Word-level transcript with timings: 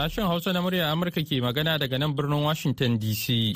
Sashen 0.00 0.24
Hausa 0.26 0.50
na 0.52 0.62
murya 0.64 0.88
Amurka 0.88 1.20
ke 1.20 1.44
magana 1.44 1.76
daga 1.78 1.98
nan 2.00 2.14
birnin 2.16 2.40
Washington 2.42 2.96
DC. 2.98 3.52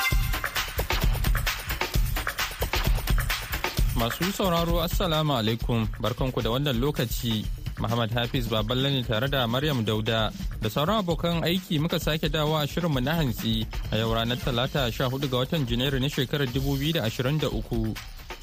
Masu 3.97 4.29
sauraro 4.29 4.85
Assalamu 4.85 5.33
alaikum 5.41 5.89
barkanku 6.05 6.45
da 6.45 6.53
wannan 6.53 6.77
lokaci. 6.77 7.47
Muhammad 7.81 8.11
Hafiz 8.13 8.47
Baballe 8.47 8.93
ne 8.93 9.03
tare 9.03 9.27
da 9.33 9.47
Maryam 9.47 9.81
Dauda 9.87 10.29
da 10.61 10.69
sauran 10.69 11.01
abokan 11.01 11.41
aiki 11.49 11.81
muka 11.81 11.97
sake 11.99 12.29
dawo 12.29 12.61
a 12.61 12.67
shirinmu 12.69 13.01
na 13.01 13.15
hantsi 13.17 13.65
a 13.91 13.97
yau 13.97 14.13
ranar 14.13 14.37
Talata 14.37 14.85
14 14.93 15.31
ga 15.33 15.37
watan 15.41 15.65
Janairu 15.65 15.97
na 15.99 16.09
shekarar 16.13 16.45
2023. 16.53 17.97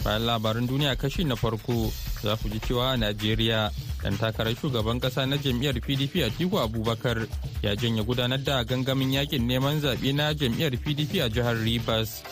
Bayan 0.03 0.25
labaran 0.25 0.67
duniya 0.67 0.95
kashi 0.95 1.23
na 1.23 1.35
farko 1.35 1.91
za 2.23 2.35
ku 2.37 2.49
ji 2.49 2.59
cewa 2.59 2.93
a 2.93 2.97
Najeriya 2.97 3.69
dan 4.03 4.17
takarar 4.17 4.55
shugaban 4.55 4.99
kasa 5.01 5.25
na 5.25 5.37
jam'iyyar 5.37 5.77
PDP 5.81 6.25
a 6.25 6.29
Tiku 6.29 6.57
Abubakar 6.57 7.27
ya 7.61 7.75
janye 7.75 8.03
gudanar 8.03 8.41
da 8.43 8.63
gangamin 8.63 9.13
yaƙin 9.21 9.45
neman 9.45 9.81
zaɓe 9.81 10.13
na 10.15 10.33
jam'iyyar 10.33 10.73
PDP 10.81 11.21
a 11.21 11.29
jihar 11.29 11.55
Rivers. 11.57 12.23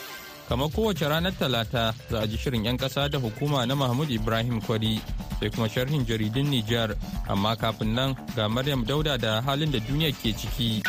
kamar 0.49 0.69
kowace 0.73 1.05
ranar 1.05 1.31
talata 1.37 1.93
za 2.09 2.19
a 2.21 2.27
ji 2.27 2.37
shirin 2.37 2.65
'yan 2.65 2.77
ƙasa 2.77 3.05
da 3.09 3.19
hukuma 3.21 3.65
na 3.69 3.75
mahmud 3.77 4.09
ibrahim 4.09 4.57
kwari 4.61 4.97
sai 5.39 5.49
kuma 5.53 5.69
sharhin 5.69 6.01
jaridun 6.05 6.49
nijar. 6.49 6.97
Amma 7.29 7.55
kafin 7.55 7.93
nan 7.93 8.15
ga 8.35 8.49
maryam 8.49 8.81
dauda 8.85 9.13
da 9.17 9.41
halin 9.45 9.71
da 9.71 9.77
duniya 9.79 10.09
ke 10.11 10.33
ciki. 10.33 10.81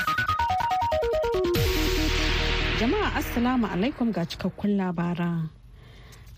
Jama'a 2.80 3.12
assalamu 3.20 3.68
alaikum 3.68 4.08
ga 4.12 4.24
cikakkun 4.24 4.80
labaran. 4.80 5.59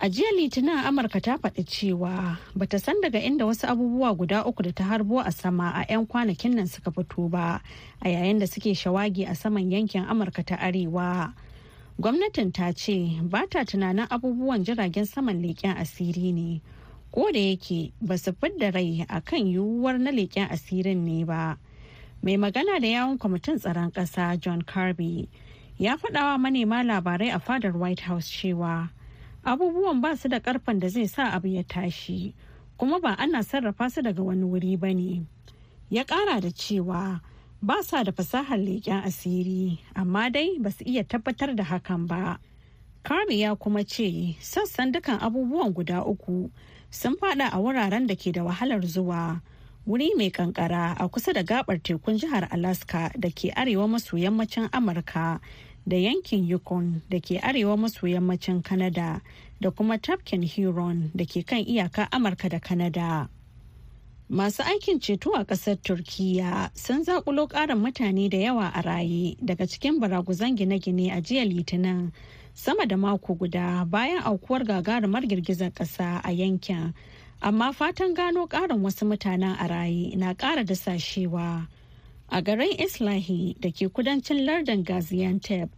A 0.02 0.08
jiya 0.10 0.30
litinin 0.36 0.82
amurka 0.88 1.20
ta 1.22 1.36
faɗi 1.38 1.62
cewa 1.64 2.36
bata 2.56 2.78
san 2.78 3.00
daga 3.00 3.20
inda 3.22 3.46
wasu 3.46 3.66
abubuwa 3.66 4.14
guda 4.18 4.44
uku 4.44 4.62
da 4.62 4.72
ta 4.72 4.84
harbo 4.84 5.20
a 5.22 5.30
sama 5.32 5.70
a 5.74 5.86
'yan 5.88 6.06
kwanakin 6.06 6.54
nan 6.58 6.66
suka 6.66 6.90
fito 6.90 7.30
ba 7.30 7.62
a 8.02 8.08
yayin 8.10 8.38
da 8.42 8.46
suke 8.46 8.74
shawagi 8.74 9.30
a 9.30 9.34
saman 9.34 9.70
yankin 9.70 10.02
amurka 10.02 10.42
ta 10.42 10.56
arewa. 10.58 11.34
Gwamnatin 12.00 12.50
ta 12.52 12.72
ce 12.74 13.20
ba 13.22 13.46
ta 13.46 13.62
tunanin 13.62 14.08
abubuwan 14.10 14.64
jiragen 14.66 15.06
saman 15.06 15.38
leƙen 15.38 15.78
asiri 15.78 16.34
ne. 16.34 16.60
Ko 17.14 17.30
da 17.30 17.38
yake 17.38 17.92
ba 18.02 18.18
su 18.18 18.32
fidda 18.32 18.74
rai 18.74 19.06
a 19.08 19.20
kan 19.22 19.46
yiwuwar 19.46 20.00
na 20.02 20.10
leƙen 20.10 20.50
asirin 20.50 21.04
ne 21.06 21.22
ba. 21.24 21.58
Mai 22.22 22.34
magana 22.42 22.80
da 22.82 22.88
yawon 22.90 23.18
kwamitin 23.22 23.62
tsaron 23.62 23.92
ƙasa 23.94 24.34
john 24.40 24.62
kirby 24.66 25.28
ya 25.78 25.94
faɗawa 25.94 26.40
manema 26.42 26.82
labarai 26.82 27.30
a 27.30 27.38
fadar 27.38 27.76
white 27.78 28.00
house 28.10 28.26
cewa 28.26 28.90
abubuwan 29.44 30.00
ba 30.00 30.16
su 30.16 30.28
da 30.28 30.38
ƙarfen 30.40 30.78
da 30.80 30.88
zai 30.88 31.06
sa 31.08 31.30
abu 31.32 31.48
ya 31.48 31.62
tashi 31.62 32.34
kuma 32.76 33.00
ba 33.00 33.14
ana 33.18 33.42
sarrafa 33.42 33.90
su 33.90 34.02
daga 34.02 34.22
wani 34.22 34.44
wuri 34.44 34.76
ba 34.76 34.92
ne 34.94 35.26
ya 35.90 36.04
ƙara 36.04 36.40
da 36.40 36.50
cewa 36.50 37.20
ba 37.62 37.82
sa 37.82 38.02
da 38.04 38.12
fasahar 38.12 38.58
leƙen 38.58 39.02
asiri 39.04 39.78
amma 39.94 40.30
dai 40.30 40.58
ba 40.58 40.70
su 40.70 40.84
iya 40.84 41.04
tabbatar 41.04 41.54
da 41.56 41.64
hakan 41.64 42.06
ba. 42.06 42.38
Karmi 43.04 43.40
ya 43.40 43.54
kuma 43.58 43.82
ce 43.84 44.36
sassan 44.40 44.92
dukan 44.94 45.18
abubuwan 45.18 45.74
guda 45.74 46.02
uku 46.06 46.50
sun 46.90 47.16
fada 47.18 47.50
a 47.52 47.58
wuraren 47.58 48.06
da 48.06 48.14
ke 48.14 48.30
da 48.32 48.42
wahalar 48.46 48.78
zuwa 48.86 49.40
wuri 49.86 50.14
mai 50.16 50.30
kankara 50.30 50.94
a 50.98 51.08
kusa 51.08 51.32
da 51.34 51.42
gabar 51.42 51.82
tekun 51.82 52.14
jihar 52.18 52.46
Alaska 52.50 53.10
da 53.18 53.28
ke 53.30 53.50
arewa 53.58 53.88
maso 53.90 54.14
yammacin 54.16 54.70
Amurka 54.70 55.40
da 55.86 55.96
yankin 55.96 56.46
Yukon 56.46 57.02
da 57.10 57.18
ke 57.20 57.40
arewa 57.42 57.76
maso 57.78 58.06
yammacin 58.06 58.62
Canada 58.64 59.20
da 59.60 59.70
kuma 59.70 59.98
tafkin 59.98 60.42
Huron 60.44 61.10
da 61.14 61.24
ke 61.24 61.44
kan 61.46 61.64
iyaka 61.64 62.08
Amurka 62.10 62.48
da 62.48 62.58
Canada. 62.58 63.28
Masu 64.30 64.62
aikin 64.62 64.98
ceto 65.00 65.34
a 65.36 65.44
ƙasar 65.44 65.76
Turkiyya 65.82 66.70
sun 66.74 67.04
zaƙulo 67.04 67.48
ƙarin 67.48 67.78
mutane 67.82 68.30
da 68.30 68.38
yawa 68.38 68.72
a 68.74 68.82
raye 68.82 69.36
daga 69.44 69.66
cikin 69.66 70.00
baraguzan 70.00 70.56
gine-gine 70.56 71.10
a 71.12 71.20
jiya 71.20 71.44
Litinin 71.44 72.12
sama 72.54 72.86
da 72.86 72.96
mako 72.96 73.34
guda 73.34 73.84
bayan 73.84 74.22
aukuwar 74.22 74.64
gagarumar 74.64 75.22
girgizar 75.28 75.70
ƙasa 75.72 76.20
a 76.24 76.30
yankin. 76.32 76.94
Amma 77.42 77.72
fatan 77.72 78.14
gano 78.14 78.46
ƙarin 78.46 78.80
wasu 78.80 79.04
mutanen 79.04 79.56
a 79.60 79.68
raye 79.68 80.14
na 80.16 80.32
ƙara 80.34 80.64
dasashewa. 80.64 81.66
A 82.32 82.40
garin 82.40 82.72
Islahi 82.78 83.56
da 83.60 83.68
ke 83.70 83.92
kudancin 83.92 84.46
lardin 84.46 84.82
Gaziantep, 84.84 85.68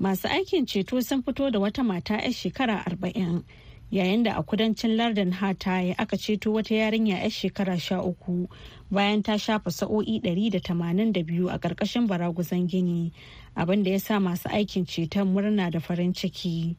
masu 0.00 0.26
aikin 0.28 0.66
ceto 0.66 1.00
sun 1.04 1.22
fito 1.22 1.50
da 1.52 1.58
wata 1.60 1.84
mata 1.86 2.14
'yar 2.14 2.32
shekara 2.34 2.82
arba'in. 2.84 3.44
yayin 3.92 4.22
da 4.24 4.34
a 4.38 4.42
kudancin 4.42 4.96
lardin 4.96 5.30
hatay 5.32 5.94
aka 5.98 6.16
ceto 6.16 6.52
wata 6.52 6.74
yarinya 6.74 7.18
'yar 7.18 7.30
shekara 7.30 7.78
sha 7.78 8.00
uku 8.02 8.48
bayan 8.90 9.22
ta 9.22 9.34
shafa 9.38 9.70
sa'o'i 9.70 10.18
182 10.22 11.48
a 11.50 11.58
ƙarƙashin 11.58 12.06
baraguzan 12.06 12.66
gini 12.70 13.10
abin 13.56 13.82
da 13.84 13.90
ya 13.90 13.98
sa 13.98 14.18
masu 14.18 14.48
aikin 14.50 14.86
ceton 14.86 15.34
murna 15.34 15.70
da 15.70 15.80
farin 15.80 16.12
ciki 16.14 16.76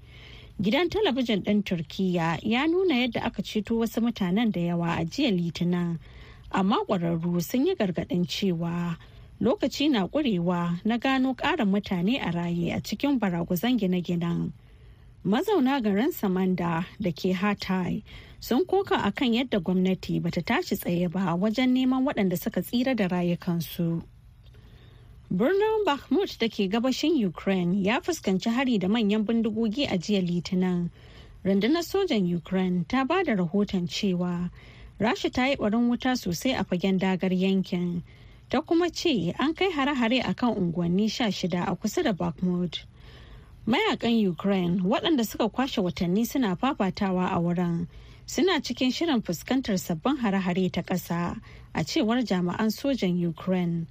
gidan 0.61 0.87
talabijin 0.89 1.43
ɗin 1.43 1.63
turkiya 1.63 2.39
ya 2.43 2.65
nuna 2.67 2.95
yadda 2.95 3.21
aka 3.23 3.41
ceto 3.43 3.75
wasu 3.79 3.99
mutanen 4.01 4.51
da 4.51 4.59
yawa 4.59 4.95
a 4.99 5.03
jiya 5.05 5.31
litinin 5.35 5.99
amma 6.51 6.77
ƙwararru 6.87 7.41
sun 7.43 7.65
yi 7.67 7.75
gargaɗin 7.75 8.23
cewa 8.27 8.95
lokaci 9.41 9.89
na 9.89 10.07
ƙurewa 10.07 10.79
na 10.85 10.97
gano 10.97 11.33
ƙarin 11.33 11.67
mutane 11.67 12.21
a 12.21 12.31
raye 12.31 12.71
a 12.73 12.79
cikin 12.79 13.19
baraguzan 13.19 13.79
gine-ginen. 13.79 14.53
Mazauna 15.25 15.81
garin 15.81 16.11
samanda 16.11 16.85
da 17.01 17.11
ke 17.11 17.33
hatay 17.33 18.03
sun 18.39 18.65
koka 18.65 18.95
akan 18.97 19.33
yadda 19.33 19.59
gwamnati 19.59 20.21
bata 20.21 20.41
tashi 20.41 20.75
tsaye 20.75 21.07
ba 21.11 21.33
wajen 21.35 21.73
neman 21.73 22.05
waɗanda 22.05 22.37
suka 22.37 22.61
tsira 22.61 22.95
da 22.95 23.07
rayukansu. 23.07 24.03
Birnin 25.31 25.85
bakhmut 25.85 26.37
da 26.37 26.47
ke 26.47 26.69
gabashin 26.69 27.17
ukraine 27.25 27.81
ya 27.83 27.99
fuskanci 27.99 28.49
hari 28.53 28.77
da 28.77 28.87
manyan 28.87 29.25
bindigogi 29.25 29.85
a 29.91 29.97
jiya 29.97 30.21
litinin. 30.21 30.91
Rundunar 31.43 31.81
sojan 31.83 32.29
ukraine 32.35 32.85
ta 32.87 33.05
ba 33.05 33.23
da 33.23 33.33
rahoton 33.33 33.87
cewa 33.89 34.51
rasha 34.99 35.31
ta 35.33 35.45
yi 35.47 35.55
barin 35.55 35.89
wuta 35.89 36.13
sosai 36.13 36.53
a 36.53 36.63
fagen 36.63 36.99
dagar 36.99 37.33
yankin 37.33 38.03
ta 38.51 38.59
kuma 38.61 38.89
ce 38.89 39.31
an 39.39 39.53
kai 39.53 39.71
hare-hare 39.71 40.19
akan 40.27 40.51
unguwanni 40.59 41.07
sha 41.09 41.31
shida 41.31 41.63
a 41.71 41.75
kusa 41.75 42.03
da 42.03 42.11
bakhmut. 42.11 42.83
Mayakan 43.65 44.27
ukraine 44.27 44.81
waɗanda 44.83 45.23
suka 45.25 45.47
kwashe 45.47 45.79
watanni 45.81 46.25
suna 46.27 46.55
fafatawa 46.57 47.31
a 47.31 47.39
wurin 47.39 47.87
suna 48.25 48.59
cikin 48.59 48.91
shirin 48.91 49.21
fuskantar 49.23 49.79
sabbin 49.79 50.17
hare-hare 50.17 50.69
ta 50.69 50.81
ƙasa 50.81 51.39
a 51.73 51.83
cewar 51.85 52.23
jami'an 52.27 52.67
sojan 52.75 53.15
ukraine. 53.25 53.87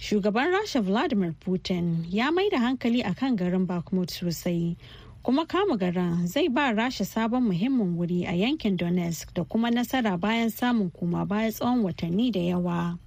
Shugaban 0.00 0.50
rasha 0.50 0.82
vladimir 0.82 1.34
putin 1.38 2.04
ya 2.10 2.32
mai 2.32 2.48
da 2.50 2.58
hankali 2.58 3.02
a 3.08 3.14
kan 3.14 3.36
garin 3.36 3.68
bakhmut 3.68 4.10
sosai 4.10 4.76
kuma 5.22 5.46
kama 5.46 5.76
garin 5.78 6.26
zai 6.26 6.48
ba 6.48 6.74
rasha 6.74 7.04
sabon 7.06 7.46
muhimmin 7.46 7.94
wuri 7.94 8.26
a 8.26 8.32
yankin 8.34 8.76
donetsk 8.76 9.32
da 9.32 9.44
kuma 9.44 9.70
nasara 9.70 10.18
bayan 10.18 10.50
samun 10.50 10.90
kuma 10.90 11.24
baya 11.24 11.52
tsawon 11.52 11.84
watanni 11.86 12.32
da 12.32 12.40
yawa. 12.40 12.98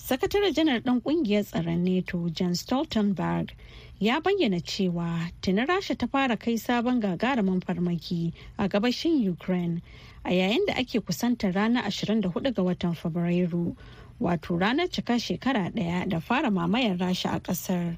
Sakataren 0.00 0.54
janar 0.54 0.80
ɗan 0.80 1.00
ƙungiyar 1.02 1.44
tsaron 1.44 1.84
neto 1.84 2.28
jan 2.32 2.54
stoltenberg 2.54 3.52
ya 4.00 4.20
bayyana 4.20 4.60
cewa 4.60 5.30
tuni 5.42 5.66
rasha 5.66 5.94
ta 5.94 6.06
fara 6.06 6.36
kai 6.36 6.56
sabon 6.56 7.00
gagarumin 7.00 7.60
farmaki 7.60 8.32
a 8.58 8.66
gabashin 8.68 9.28
ukraine 9.28 9.82
a 10.24 10.30
yayin 10.32 10.66
da 10.66 10.72
ake 10.74 11.00
kusantar 11.04 11.52
ranar 11.52 11.84
24 11.84 12.52
ga 12.54 12.62
watan 12.62 12.94
fabrairu 12.96 13.76
wato 14.20 14.58
ranar 14.58 14.88
cika 14.88 15.20
shekara 15.20 15.70
ɗaya 15.70 16.08
da 16.08 16.18
fara 16.20 16.50
mamayar 16.50 16.96
rasha 16.98 17.30
a 17.36 17.40
ƙasar 17.40 17.96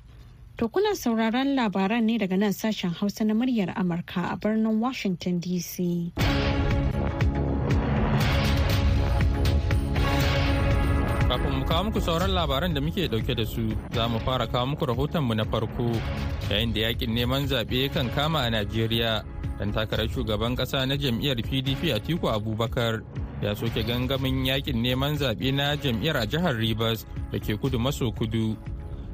to 0.59 0.69
kuna 0.69 0.97
sauraron 0.97 1.55
labaran 1.55 2.03
ne 2.05 2.19
daga 2.19 2.37
nan 2.37 2.53
sashen 2.53 2.91
hausa 2.93 3.25
na 3.25 3.33
muryar 3.35 3.73
amurka 3.79 4.33
a 4.33 4.37
birnin 4.37 4.81
washington 4.81 5.41
dc 5.41 6.11
Kafin 11.33 11.49
mu 11.49 11.65
kawo 11.65 11.89
muku 11.89 11.97
sauran 12.05 12.29
labaran 12.37 12.75
da 12.77 12.81
muke 12.85 13.09
ɗauke 13.09 13.33
da 13.35 13.45
su, 13.49 13.73
za 13.97 14.05
mu 14.09 14.21
fara 14.21 14.45
kawo 14.47 14.67
muku 14.67 14.85
rahotonmu 14.85 15.33
na 15.35 15.45
farko 15.49 15.89
yayin 16.53 16.75
da 16.77 16.81
yaƙin 16.93 17.09
neman 17.09 17.49
zaɓe 17.49 17.89
kan 17.89 18.11
kama 18.13 18.41
a 18.45 18.51
Najeriya. 18.53 19.25
Dan 19.59 19.73
takarar 19.73 20.13
shugaban 20.13 20.53
ƙasa 20.57 20.85
na 20.85 20.93
jam'iyyar 20.95 21.41
PDP 21.41 21.97
a 21.97 22.01
Tiku 22.01 22.29
Abubakar 22.29 23.01
ya 23.41 23.55
soke 23.57 23.81
gangamin 23.81 24.45
yaƙin 24.45 24.77
neman 24.85 25.17
zaɓe 25.17 25.55
na 25.57 25.73
jam'iyyar 25.75 26.17
a 26.21 26.27
jihar 26.29 26.53
Rivers 26.53 27.07
da 27.33 27.39
ke 27.41 27.57
kudu 27.57 27.79
maso 27.81 28.13
kudu. 28.13 28.53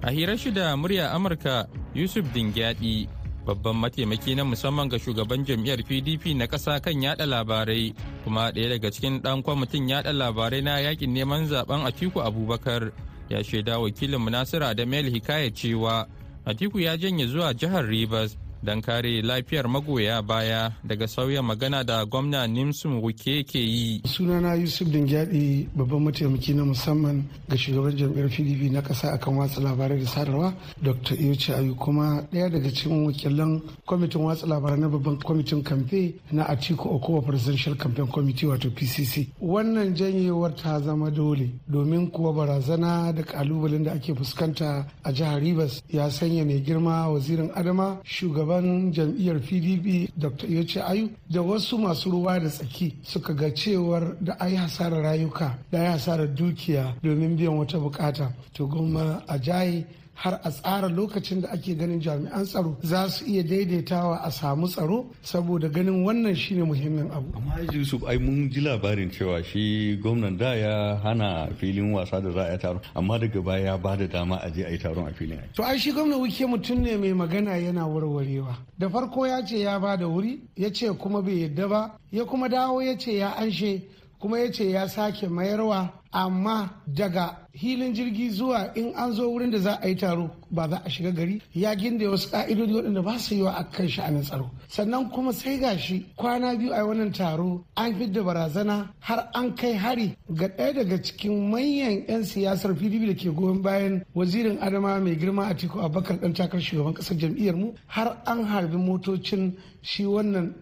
A 0.03 0.11
hirar 0.11 0.35
shi 0.37 0.51
da 0.51 0.75
murya 0.75 1.15
Amurka 1.15 1.69
Yusuf 1.95 2.27
Dingyadi 2.35 3.07
babban 3.49 3.77
mataimaki 3.81 4.35
na 4.37 4.45
musamman 4.45 4.89
ga 4.93 4.99
shugaban 5.01 5.41
jam'iyyar 5.45 5.81
pdp 5.89 6.37
na 6.37 6.45
ƙasa 6.47 6.81
kan 6.85 7.01
yada 7.03 7.25
labarai. 7.27 7.95
Kuma 8.25 8.53
ɗaya 8.53 8.69
daga 8.77 8.91
cikin 8.93 9.23
ɗan 9.25 9.43
kwamitin 9.43 9.89
yada 9.89 10.13
labarai 10.13 10.61
na 10.63 10.77
yaƙin 10.85 11.13
neman 11.17 11.49
zaɓen 11.49 11.87
atiku 11.89 12.21
abubakar 12.21 12.93
ya 13.29 13.41
shaida 13.43 13.79
wakilin 13.81 14.21
munasira 14.21 14.75
da 14.77 14.85
mel 14.85 15.09
hikaya 15.09 15.51
cewa 15.51 16.07
atiku 16.45 16.81
ya 16.81 16.97
janye 16.97 17.27
zuwa 17.27 17.55
jihar 17.55 17.87
rivers 17.89 18.37
don 18.63 18.81
kare 18.83 19.23
lafiyar 19.23 19.69
magoya 19.69 20.23
baya 20.23 20.71
daga 20.85 21.07
sauya 21.09 21.43
magana 21.43 21.85
da 21.85 22.05
gwamna 22.05 22.47
nimsun 22.47 23.01
wuke 23.01 23.45
ke 23.47 23.59
yi. 23.59 24.03
Sunana 24.05 24.55
yusuf 24.55 24.89
dingyadi 24.89 25.69
babban 25.77 26.01
mataimaki 26.03 26.55
na 26.55 26.65
musamman 26.65 27.23
ga 27.49 27.57
shugaban 27.57 27.97
jam'iyyar 27.97 28.29
pdp 28.29 28.73
na 28.73 28.83
kasa 28.83 29.13
akan 29.13 29.37
watsa 29.37 29.61
labarai 29.61 29.99
da 30.01 30.07
sadarwa 30.07 30.55
dr 30.83 31.15
iyoci 31.15 31.53
ayu 31.53 31.75
kuma 31.77 32.23
ɗaya 32.33 32.51
daga 32.51 32.71
cikin 32.71 33.07
wakilan 33.07 33.61
kwamitin 33.87 34.21
watsa 34.21 34.47
labarai 34.47 34.81
na 34.81 34.89
babban 34.89 35.19
kwamitin 35.23 35.63
kamfe 35.63 36.15
na 36.33 36.45
atiku 36.49 36.89
okowa 36.97 37.23
presidential 37.23 37.77
campaign 37.77 38.09
committee 38.09 38.47
wato 38.47 38.71
pcc 38.71 39.29
wannan 39.41 39.95
janyewar 39.95 40.55
ta 40.57 40.81
zama 40.81 41.11
dole 41.11 41.51
domin 41.69 42.11
kuwa 42.11 42.33
barazana 42.33 43.13
da 43.13 43.23
kalubalen 43.23 43.85
da 43.85 43.93
ake 43.93 44.15
fuskanta 44.15 44.87
a 45.05 45.13
jihar 45.13 45.41
rivers 45.41 45.83
ya 45.91 46.11
sanya 46.11 46.45
mai 46.45 46.61
girma 46.61 47.09
wazirin 47.09 47.51
adama 47.55 48.01
shugaban 48.05 48.48
jam'iyyar 48.93 49.39
pdp 49.41 50.11
dr 50.17 50.47
iyoci 50.49 50.81
ayu 50.81 51.11
da 51.31 51.43
wasu 51.43 51.79
masu 51.79 52.11
ruwa 52.11 52.41
da 52.41 52.49
tsaki 52.49 52.95
suka 53.03 53.35
ga 53.35 53.51
cewar 53.55 54.17
da 54.21 54.35
a 54.39 54.49
yi 54.49 54.57
hasarar 54.57 55.03
rayuka 55.03 55.59
da 55.73 55.79
ya 55.79 55.91
hasarar 55.93 56.35
dukiya 56.35 56.95
domin 57.03 57.37
biyan 57.37 57.57
wata 57.59 57.79
buƙata. 57.79 58.33
To 58.55 58.67
goma 58.67 59.23
a 59.29 59.39
jaye 59.39 59.85
har 60.19 60.41
a 60.45 60.51
tsara 60.51 60.89
lokacin 60.89 61.41
da 61.43 61.49
ake 61.51 61.75
ganin 61.79 62.01
jami'an 62.01 62.45
tsaro 62.45 62.77
za 62.83 63.09
su 63.09 63.25
iya 63.25 63.43
daidaitawa 63.43 64.17
a 64.25 64.31
samu 64.31 64.67
tsaro 64.67 65.07
saboda 65.23 65.69
ganin 65.69 66.05
wannan 66.05 66.35
shine 66.35 66.63
muhimmin 66.65 67.09
abu. 67.11 67.31
amma 67.39 67.55
yusuf 67.73 68.03
ai 68.05 68.19
mun 68.19 68.51
ji 68.51 68.61
labarin 68.61 69.11
cewa 69.11 69.43
shi 69.45 69.97
gwamnan 70.03 70.37
da 70.37 70.55
ya 70.55 70.97
hana 71.05 71.49
filin 71.61 71.93
wasa 71.95 72.21
da 72.21 72.31
za 72.31 72.43
a 72.49 72.53
yi 72.53 72.59
taron 72.59 72.81
amma 72.97 73.19
daga 73.19 73.41
baya 73.43 73.65
ya 73.65 73.79
ba 73.79 73.97
da 73.97 74.07
dama 74.07 74.37
a 74.43 74.51
je 74.51 74.65
a 74.65 74.71
yi 74.71 74.79
taron 74.79 75.07
a 75.07 75.13
filin 75.15 75.39
to 75.55 75.63
ai 75.63 75.79
shi 75.79 75.93
gwamnan 75.93 76.19
wike 76.21 76.47
mutum 76.47 76.83
ne 76.83 76.97
mai 76.97 77.13
magana 77.15 77.55
yana 77.57 77.87
warwarewa 77.87 78.57
da 78.79 78.89
farko 78.89 79.27
ya 79.27 79.45
ce 79.47 79.59
ya 79.63 79.79
ba 79.79 79.97
da 79.97 80.07
wuri 80.09 80.41
ya 80.57 80.69
ce 80.73 80.91
kuma 80.99 81.23
bai 81.23 81.43
yadda 81.47 81.69
ba 81.69 81.95
ya 82.11 82.25
kuma 82.25 82.49
dawo 82.49 82.83
ya 82.83 82.99
ce 82.99 83.13
ya 83.23 83.37
anshe 83.39 83.83
kuma 84.19 84.39
ya 84.39 84.51
ce 84.51 84.71
ya 84.71 84.89
sake 84.89 85.29
mayarwa 85.29 85.93
amma 86.13 86.71
daga 86.87 87.37
hilin 87.53 87.95
jirgi 87.95 88.31
zuwa 88.31 88.73
in 88.77 88.93
an 88.97 89.13
zo 89.13 89.31
wurin 89.31 89.51
da 89.51 89.59
za 89.59 89.79
a 89.83 89.89
yi 89.89 89.95
taro 89.97 90.31
ba 90.51 90.69
za 90.69 90.83
a 90.85 90.89
shiga 90.91 91.11
gari. 91.13 91.43
Ya 91.55 91.75
ginda 91.75 92.09
wasu 92.11 92.31
ka'idodi 92.31 92.73
waɗanda 92.73 93.03
ba 93.05 93.19
su 93.19 93.35
yi 93.35 93.43
wa 93.43 93.53
akan 93.57 93.89
sha'anin 93.89 94.23
tsaro. 94.23 94.51
Sannan 94.69 95.11
kuma 95.11 95.33
sai 95.33 95.59
gashi 95.59 96.07
kwana 96.17 96.55
biyu 96.57 96.73
a 96.73 96.85
wannan 96.87 97.13
taro 97.13 97.65
an 97.77 97.95
fidda 97.95 98.23
barazana 98.23 98.89
har 99.01 99.29
an 99.35 99.55
kai 99.55 99.73
hari 99.75 100.17
ga 100.31 100.49
ɗaya 100.49 100.73
daga 100.75 101.03
cikin 101.03 101.51
manyan 101.51 102.05
'yan 102.09 102.25
siyasar 102.25 102.75
pdp 102.75 103.07
da 103.07 103.15
ke 103.15 103.31
goyon 103.35 103.63
bayan 103.63 104.05
wazirin 104.15 104.59
adama 104.61 105.01
mai 105.01 105.17
girma 105.17 105.47
a 105.51 105.55
tiku 105.55 105.81
abubakar 105.81 106.17
ɗan 106.21 106.33
takar 106.35 106.61
shugaban 106.61 106.95
ƙasar 106.95 107.17
jam'iyyar 107.19 107.55
mu 107.57 107.73
har 107.87 108.23
an 108.27 108.45
harbi 108.45 108.77
motocin 108.77 109.57
shi 109.83 110.05
wannan 110.05 110.55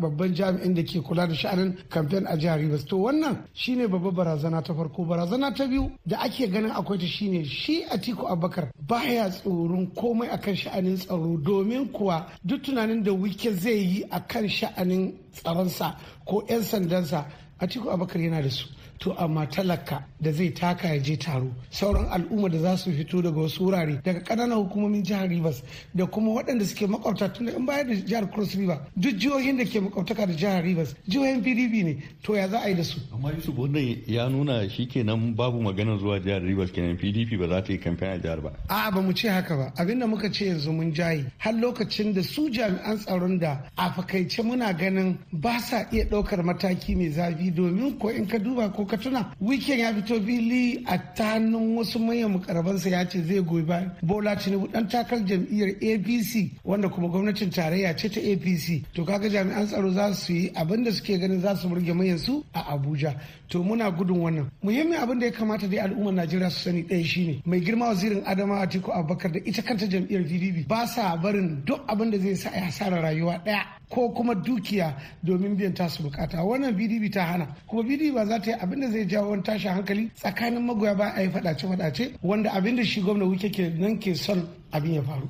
babban 0.00 0.34
jami'in 0.34 0.74
da 0.74 0.82
ke 0.84 1.00
kula 1.02 1.26
da 1.28 1.34
sha'anin 1.34 1.76
kamfen 1.88 2.26
a 2.26 2.36
jihar 2.36 2.58
rivers. 2.58 2.84
To 2.84 2.96
wannan 2.96 3.44
shine 3.54 3.86
babbar 3.88 4.12
barazana 4.12 4.62
ta 4.62 4.72
barazana 5.04 5.52
ta 5.54 5.66
biyu 5.66 5.90
da 6.06 6.18
ake 6.20 6.46
ganin 6.50 6.70
akwai 6.70 6.98
ta 6.98 7.06
shine 7.06 7.44
shi 7.44 7.84
atiku 7.84 8.26
abubakar 8.28 8.70
baya 8.88 9.30
tsoron 9.30 9.86
komai 9.94 10.28
akan 10.28 10.56
sha'anin 10.56 10.96
tsaro 10.96 11.36
domin 11.36 11.88
kuwa 11.92 12.26
duk 12.44 12.62
tunanin 12.62 13.02
da 13.02 13.12
wike 13.12 13.52
zai 13.52 13.78
yi 13.84 14.04
akan 14.10 14.48
sha'anin 14.48 15.12
tsaronsa 15.32 15.96
ko 16.24 16.44
'yan 16.48 16.62
sandansa 16.62 17.26
atiku 17.58 17.90
abubakar 17.90 18.20
yana 18.22 18.42
da 18.42 18.50
su. 18.50 18.66
To 18.98 19.12
amma 19.18 19.46
talaka 19.46 20.02
da 20.20 20.32
zai 20.32 20.50
taka 20.50 20.88
ya 20.88 20.98
je 21.00 21.16
taro. 21.16 21.50
Sauran 21.70 22.06
al'umma 22.10 22.48
da 22.50 22.58
za 22.58 22.76
su 22.76 22.90
fito 22.92 23.22
daga 23.22 23.40
wasu 23.40 23.64
wurare 23.64 24.00
daga 24.02 24.20
ƙananan 24.20 24.58
hukumomin 24.68 25.02
jihar 25.04 25.28
rivers 25.28 25.62
da 25.94 26.06
kuma 26.06 26.30
waɗanda 26.32 26.64
suke 26.64 26.86
makwabta 26.88 27.32
tun 27.32 27.48
in 27.48 27.66
bayar 27.66 27.86
da 27.86 27.94
jihar 27.94 28.30
cross 28.32 28.54
river 28.54 28.80
duk 28.96 29.14
jihohin 29.18 29.58
da 29.58 29.64
ke 29.64 29.80
makwabtaka 29.80 30.26
da 30.26 30.32
jihar 30.34 30.62
rivers 30.62 30.94
jihohin 31.08 31.42
pdp 31.42 31.84
ne. 31.84 32.02
To 32.22 32.34
ya 32.34 32.48
za 32.48 32.60
a 32.64 32.68
yi 32.68 32.74
da 32.74 32.82
su? 32.84 32.98
Amma 33.12 33.32
yusuf 33.32 33.54
wannan 33.56 34.02
ya 34.06 34.28
nuna 34.28 34.68
shi 34.68 34.86
kenan 34.86 35.34
babu 35.36 35.60
magana 35.62 35.98
zuwa 35.98 36.18
jihar 36.20 36.42
rivers 36.42 36.70
kenan. 36.70 36.96
Pdp 36.96 37.38
ba 37.38 37.48
za 37.48 37.62
ta 37.62 37.72
yi 37.72 37.78
kamfen 37.78 38.08
a 38.10 38.18
jihar 38.18 38.40
ba. 38.42 38.52
A'a 38.68 38.90
ba 38.94 39.00
mu 39.02 39.12
ce 39.12 39.28
haka 39.28 39.56
ba. 39.56 39.72
Abinda 39.76 40.06
muka 40.06 40.30
ce 40.32 40.46
yanzu 40.46 40.72
mun 40.72 40.92
jaye. 40.94 41.24
Har 41.38 41.52
lokacin 41.52 42.12
da 42.14 42.22
su 42.22 42.48
jami'an 42.50 42.96
tsaron 42.98 43.38
da 43.38 43.60
a 43.76 43.90
fakaice 43.92 44.42
muna 44.42 44.72
ganin 44.72 45.18
ba 45.32 45.58
sa 45.60 45.86
iya 45.92 46.04
ɗaukar 46.04 46.42
mataki 46.42 46.96
mai 46.96 47.10
zafi 47.10 47.50
domin 47.50 47.98
ko 47.98 48.08
in 48.10 48.26
ka 48.26 48.38
duba 48.38 48.70
ko 48.72 48.85
ka 48.86 48.96
tuna 48.96 49.30
weekend 49.40 49.80
ya 49.80 49.92
fito 49.94 50.20
fili 50.22 50.82
a 50.86 50.98
tanun 50.98 51.76
wasu 51.76 51.98
manyan 51.98 52.30
mukarabansa 52.32 52.88
ya 52.90 53.04
ce 53.08 53.22
zai 53.22 53.40
goyi 53.42 53.62
bayan 53.62 53.90
bola 54.02 54.36
tinubu 54.36 54.68
dan 54.72 54.88
takar 54.88 55.18
jam'iyyar 55.24 55.70
apc 55.80 56.50
wanda 56.64 56.88
kuma 56.88 57.08
gwamnatin 57.08 57.50
tarayya 57.50 57.94
ce 57.96 58.08
ta 58.08 58.20
apc 58.20 58.82
to 58.94 59.04
kaga 59.04 59.28
jami'an 59.28 59.66
tsaro 59.66 59.90
za 59.90 60.14
su 60.14 60.32
yi 60.32 60.50
abin 60.54 60.84
da 60.84 60.90
suke 60.92 61.18
ganin 61.18 61.40
za 61.40 61.54
su 61.56 61.68
burge 61.68 61.92
manyan 61.92 62.18
su 62.18 62.44
a 62.54 62.60
abuja. 62.74 63.14
To 63.48 63.62
muna 63.62 63.90
gudun 63.90 64.18
wannan. 64.18 64.50
Muhimmin 64.62 64.98
abin 64.98 65.18
da 65.20 65.26
ya 65.26 65.32
kamata 65.32 65.66
dai 65.68 65.78
al'ummar 65.78 66.12
najeriya 66.14 66.50
su 66.50 66.60
sani 66.64 66.82
ɗaya 66.82 67.04
shine 67.04 67.42
mai 67.46 67.60
girma 67.60 67.86
wazirin 67.88 68.22
adama 68.26 68.60
atiku 68.60 68.90
abubakar 68.92 69.32
da 69.32 69.38
ita 69.44 69.62
kanta 69.62 69.86
jam'iyyar 69.86 70.24
pdp 70.24 70.68
ba 70.68 70.86
sa 70.86 71.16
barin 71.16 71.62
duk 71.64 71.80
abin 71.88 72.10
da 72.10 72.18
zai 72.18 72.34
sa 72.36 72.50
a 72.50 72.60
hasara 72.66 73.00
rayuwa 73.00 73.38
ɗaya. 73.44 73.62
Ko 73.90 74.10
kuma 74.14 74.34
dukiya 74.34 74.94
domin 75.22 75.56
biyan 75.56 75.74
tasu 75.74 76.02
buƙata. 76.02 76.42
Wannan 76.44 76.74
pdp 76.74 77.12
ta 77.12 77.24
hana. 77.24 77.46
Kuma 77.68 77.82
pdp 77.82 78.14
ba 78.14 78.26
za 78.26 78.38
ta 78.40 78.50
yi 78.50 78.56
abin 78.58 78.80
da 78.80 78.90
zai 78.90 79.04
jawo 79.06 79.30
wani 79.30 79.42
tashin 79.42 79.72
hankali 79.72 80.10
tsakanin 80.14 80.62
magoya 80.66 80.94
ba 80.96 81.12
a 81.16 81.22
yi 81.22 81.28
fadace 81.30 81.66
fadace 81.68 82.12
wanda 82.22 82.50
abin 82.50 82.76
da 82.76 82.84
shi 82.84 83.00
gwamna 83.02 83.24
wuke 83.24 83.50
ke 83.52 83.68
nan 83.78 83.98
ke 83.98 84.14
son 84.14 84.42
abin 84.72 84.94
ya 84.94 85.02
faru. 85.02 85.28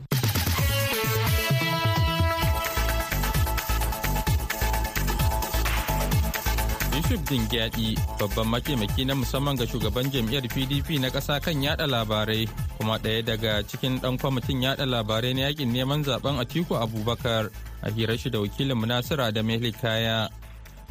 Yusuf 7.06 7.23
Dingyadi 7.29 7.94
babban 8.19 8.50
mataimaki 8.50 9.05
na 9.06 9.14
musamman 9.14 9.55
ga 9.55 9.62
shugaban 9.62 10.11
jam'iyyar 10.11 10.43
PDP 10.50 10.99
na 10.99 11.06
ƙasa 11.06 11.38
kan 11.38 11.55
yada 11.62 11.87
labarai 11.87 12.49
kuma 12.81 12.99
ɗaya 12.99 13.23
daga 13.23 13.62
cikin 13.62 14.00
ɗan 14.02 14.19
kwamitin 14.19 14.62
yada 14.67 14.82
labarai 14.88 15.31
na 15.31 15.47
yaƙin 15.47 15.70
neman 15.70 16.02
zaɓen 16.02 16.41
Atiku 16.43 16.75
Abubakar. 16.75 17.52
A 17.82 17.90
hirar 17.90 18.19
shi 18.19 18.31
da 18.31 18.38
wakilin 18.40 18.76
Nasiru 18.87 19.32
da 19.32 19.43
Kaya. 19.73 20.28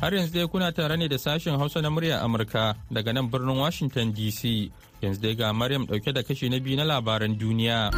Har 0.02 0.12
yanzu 0.12 0.34
dai 0.34 0.48
kuna 0.48 0.72
tare 0.72 0.98
ne 0.98 1.08
da 1.08 1.16
sashen 1.18 1.58
Hausa 1.58 1.82
na 1.82 1.90
murya 1.90 2.20
Amurka 2.22 2.76
daga 2.92 3.14
nan 3.14 3.30
birnin 3.30 3.58
Washington 3.58 4.12
DC. 4.14 4.70
Yanzu 5.02 5.22
dai 5.22 5.34
ga 5.36 5.54
Maryam 5.54 5.86
ɗauke 5.88 6.14
da 6.14 6.22
kashi 6.24 6.50
na 6.50 6.60
biyu 6.60 6.76
na 6.78 6.84
labaran 6.84 7.38
duniya. 7.40 7.92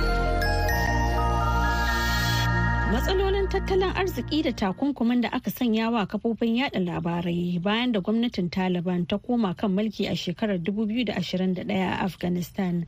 Matsalolin 2.91 3.49
tattalin 3.49 3.91
arziki 3.95 4.43
da 4.43 4.51
takunkumin 4.51 5.21
da 5.21 5.29
aka 5.33 5.49
sanya 5.51 5.89
wa 5.91 6.05
kafofin 6.05 6.55
yada 6.55 6.79
labarai 6.79 7.59
bayan 7.61 7.91
da 7.91 7.99
gwamnatin 7.99 8.49
Taliban 8.49 9.05
ta 9.07 9.17
koma 9.17 9.53
kan 9.55 9.71
mulki 9.75 10.07
a 10.09 10.15
shekarar 10.15 10.57
2021 10.57 11.69
a 11.69 12.03
Afghanistan 12.05 12.85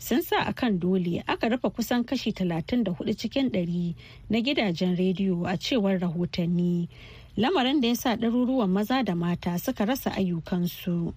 sun 0.00 0.22
sa 0.24 0.48
a 0.48 0.52
kan 0.56 0.78
dole 0.80 1.20
aka 1.28 1.48
rufe 1.52 1.68
kusan 1.76 2.02
kashi 2.08 2.32
34 2.32 2.96
cikin 3.20 3.52
100 3.52 3.94
na 4.32 4.38
gidajen 4.40 4.96
rediyo 4.96 5.44
a 5.46 5.54
cewar 5.60 6.00
rahotanni. 6.00 6.88
Lamarin 7.36 7.80
da 7.80 7.88
ya 7.88 7.94
sa 7.94 8.16
ɗaruruwan 8.16 8.68
maza 8.72 9.04
da 9.04 9.14
mata 9.14 9.58
suka 9.60 9.84
rasa 9.84 10.10
ayyukansu. 10.16 11.12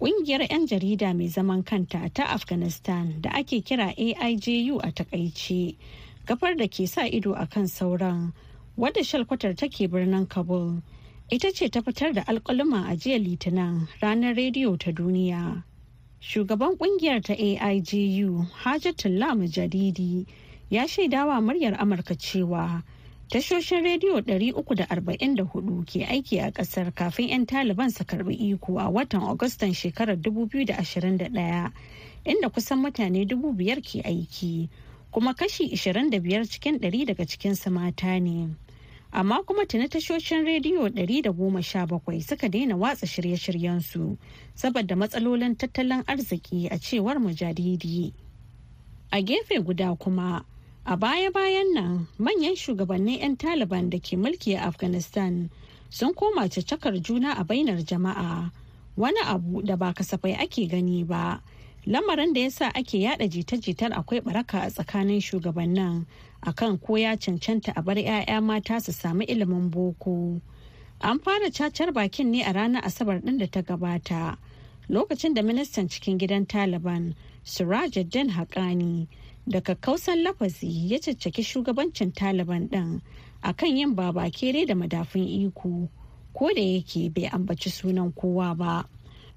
Ƙungiyar 0.00 0.42
'yan 0.50 0.66
jarida 0.66 1.14
mai 1.14 1.28
zaman 1.30 1.62
kanta 1.62 2.10
ta 2.12 2.24
Afghanistan 2.34 3.20
da 3.22 3.30
ake 3.30 3.62
kira 3.64 3.94
AIJU 3.96 4.80
a 4.82 4.90
taƙaice. 4.92 5.76
kafar 6.26 6.54
da 6.56 6.68
ke 6.68 6.86
sa 6.86 7.06
ido 7.08 7.32
a 7.34 7.46
kan 7.46 7.64
sauran 7.66 8.32
wadda 8.78 9.02
shalkwatar 9.02 9.56
take 9.56 9.88
birnin 9.90 10.26
kabul 10.28 10.78
ita 11.30 11.50
ce 11.50 11.66
ta 11.68 11.80
fitar 11.82 12.12
da 12.14 12.22
alkaluma 12.28 12.86
a 12.86 12.94
jiya 12.94 13.18
litinin 13.18 13.88
ranar 14.02 14.36
rediyo 14.38 14.78
ta 14.78 14.92
duniya 14.92 15.64
shugaban 16.20 16.76
ƙungiyar 16.76 17.22
ta 17.22 17.32
aigu 17.34 18.46
hajjatullah 18.52 19.34
mujadidi 19.36 20.26
ya 20.70 20.86
shaidawa 20.88 21.40
muryar 21.40 21.74
amurka 21.80 22.14
cewa 22.14 22.82
tashoshin 23.30 23.84
rediyo 23.84 24.20
344 24.20 25.84
ke 25.84 26.04
aiki 26.06 26.40
a 26.40 26.50
ƙasar 26.52 26.92
kafin 26.94 27.28
'yan 27.28 27.46
taliban 27.46 27.90
su 27.90 28.04
karɓi 28.04 28.34
iko 28.52 28.78
a 28.78 28.90
watan 28.90 29.22
agustan 29.22 29.72
shekarar 29.74 30.16
2021 30.16 31.70
inda 32.24 32.48
kusan 32.52 32.78
mutane 32.84 33.24
5,000 33.24 33.80
ke 33.80 34.02
aiki 34.04 34.68
kuma 35.10 35.34
kashi 35.34 35.72
25 35.72 36.44
cikin 36.52 36.78
100 36.78 37.06
daga 37.06 37.24
cikinsu 37.26 37.70
mata 37.72 38.20
ne. 38.20 38.48
Amma 39.12 39.42
kuma 39.42 39.66
tuni 39.66 39.88
tashoshin 39.88 40.44
rediyo 40.46 40.88
117 40.88 42.20
suka 42.22 42.48
daina 42.48 42.76
watsa 42.76 43.06
shirye-shiryensu 43.06 44.16
saboda 44.54 44.96
matsalolin 44.96 45.56
tattalin 45.56 46.04
arziki 46.06 46.68
a 46.70 46.78
cewar 46.78 47.18
mujadidi. 47.18 48.12
A 49.12 49.20
gefe 49.22 49.58
guda 49.64 49.96
kuma, 49.98 50.44
a 50.86 50.96
baya-bayan 50.96 51.74
nan 51.74 52.06
manyan 52.18 52.54
shugabannin 52.54 53.18
'yan 53.20 53.36
Taliban 53.36 53.90
da 53.90 53.98
ke 53.98 54.14
mulki 54.16 54.54
a 54.54 54.62
Afghanistan 54.70 55.50
sun 55.90 56.14
koma 56.14 56.46
caccakar 56.48 56.94
juna 57.02 57.34
a 57.36 57.42
bainar 57.44 57.82
jama'a, 57.82 58.52
wani 58.96 59.20
abu 59.26 59.60
da 59.62 59.74
ba 59.76 59.92
kasafai 59.92 60.38
ake 60.38 60.68
gani 60.70 61.02
ba. 61.02 61.42
Lamarin 61.86 62.32
da 62.34 62.40
ya 62.40 62.50
sa 62.50 62.68
ake 62.74 62.98
yada 63.00 63.24
jita-jitar 63.28 63.92
akwai 63.92 64.20
baraka 64.20 64.60
a 64.60 64.70
tsakanin 64.70 65.20
shugabannin 65.20 66.04
akan 66.44 66.78
ko 66.78 66.96
ya 66.96 67.16
cancanta 67.16 67.72
a 67.76 67.80
bar 67.82 67.96
'ya'ya 67.96 68.42
mata 68.42 68.80
su 68.80 68.92
sami 68.92 69.24
ilimin 69.24 69.70
boko. 69.70 70.40
An 71.00 71.18
fara 71.20 71.48
cacar 71.50 71.92
bakin 71.92 72.30
ne 72.32 72.42
a 72.44 72.52
ranar 72.52 72.82
asabar 72.84 73.20
ɗin 73.24 73.38
da 73.38 73.46
ta 73.46 73.62
gabata 73.62 74.36
lokacin 74.90 75.32
da 75.34 75.40
ministan 75.42 75.88
cikin 75.88 76.18
gidan 76.18 76.46
taliban 76.46 77.14
sirajuddin 77.44 78.28
haƙani 78.28 79.08
da 79.48 79.60
kakkausan 79.60 80.20
lafazi 80.22 80.68
ya 80.92 80.98
caccaki 80.98 81.40
shugabancin 81.42 82.12
taliban 82.12 82.68
ɗin 82.68 83.00
akan 83.42 83.76
yin 83.76 83.94
babakere 83.96 84.66
da 84.66 84.74
madafun 84.74 85.24
iko. 85.24 85.88
Ko 86.34 86.48
da 86.54 86.60
yake 86.60 87.08
bai 87.08 87.24
ambaci 87.32 87.70
sunan 87.72 88.12
kowa 88.14 88.54
ba. 88.54 88.84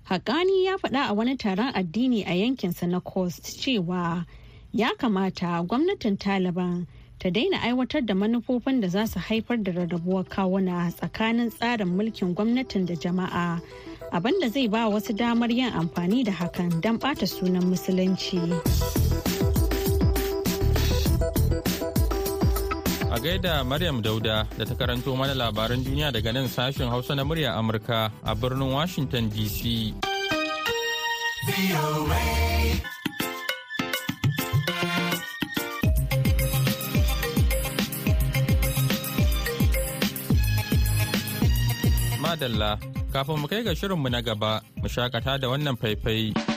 Haƙani 0.10 0.66
ya 0.66 0.78
faɗa 0.78 1.08
a 1.10 1.14
wani 1.14 1.38
taron 1.38 1.72
addini 1.74 2.24
a 2.26 2.34
yankinsa 2.34 2.88
na 2.88 3.00
coast 3.00 3.44
cewa 3.62 4.26
ya 4.74 4.90
kamata 4.98 5.64
gwamnatin 5.68 6.18
taliban 6.18 6.86
ta 7.20 7.30
daina 7.30 7.62
aiwatar 7.62 8.06
da 8.06 8.14
manufofin 8.14 8.82
da 8.82 8.88
za 8.88 9.08
su 9.08 9.20
haifar 9.20 9.58
da 9.64 9.72
rarrabuwar 9.72 10.26
kawuna 10.26 10.92
tsakanin 10.92 11.50
tsarin 11.52 11.88
mulkin 11.88 12.34
gwamnatin 12.36 12.86
da 12.86 12.96
jama'a 12.96 13.62
abin 14.12 14.40
da 14.42 14.50
zai 14.50 14.68
ba 14.68 14.90
wasu 14.90 15.14
damar 15.16 15.52
yin 15.52 15.72
amfani 15.74 16.24
da 16.24 16.32
hakan 16.32 16.82
don 16.82 16.98
ɓata 17.00 17.26
sunan 17.28 17.64
musulunci. 17.64 19.33
A 23.14 23.20
gaida 23.22 23.62
Maryam 23.64 24.02
Dauda 24.02 24.42
da 24.58 24.66
ta 24.66 24.74
karanto 24.74 25.14
mana 25.16 25.36
labaran 25.38 25.86
duniya 25.86 26.10
daga 26.12 26.34
nan 26.34 26.50
sashen 26.50 26.90
Hausa 26.90 27.14
na 27.14 27.22
murya 27.24 27.54
Amurka 27.54 28.10
a 28.26 28.34
birnin 28.34 28.74
Washington 28.74 29.30
DC. 29.30 29.94
Madalla, 42.18 42.82
kafin 43.14 43.38
mu 43.38 43.46
kai 43.48 43.62
ga 43.62 43.78
shirinmu 43.78 44.10
na 44.10 44.22
gaba, 44.26 44.66
mu 44.82 44.90
shakata 44.90 45.38
da 45.38 45.54
wannan 45.54 45.78
faifai. 45.78 46.53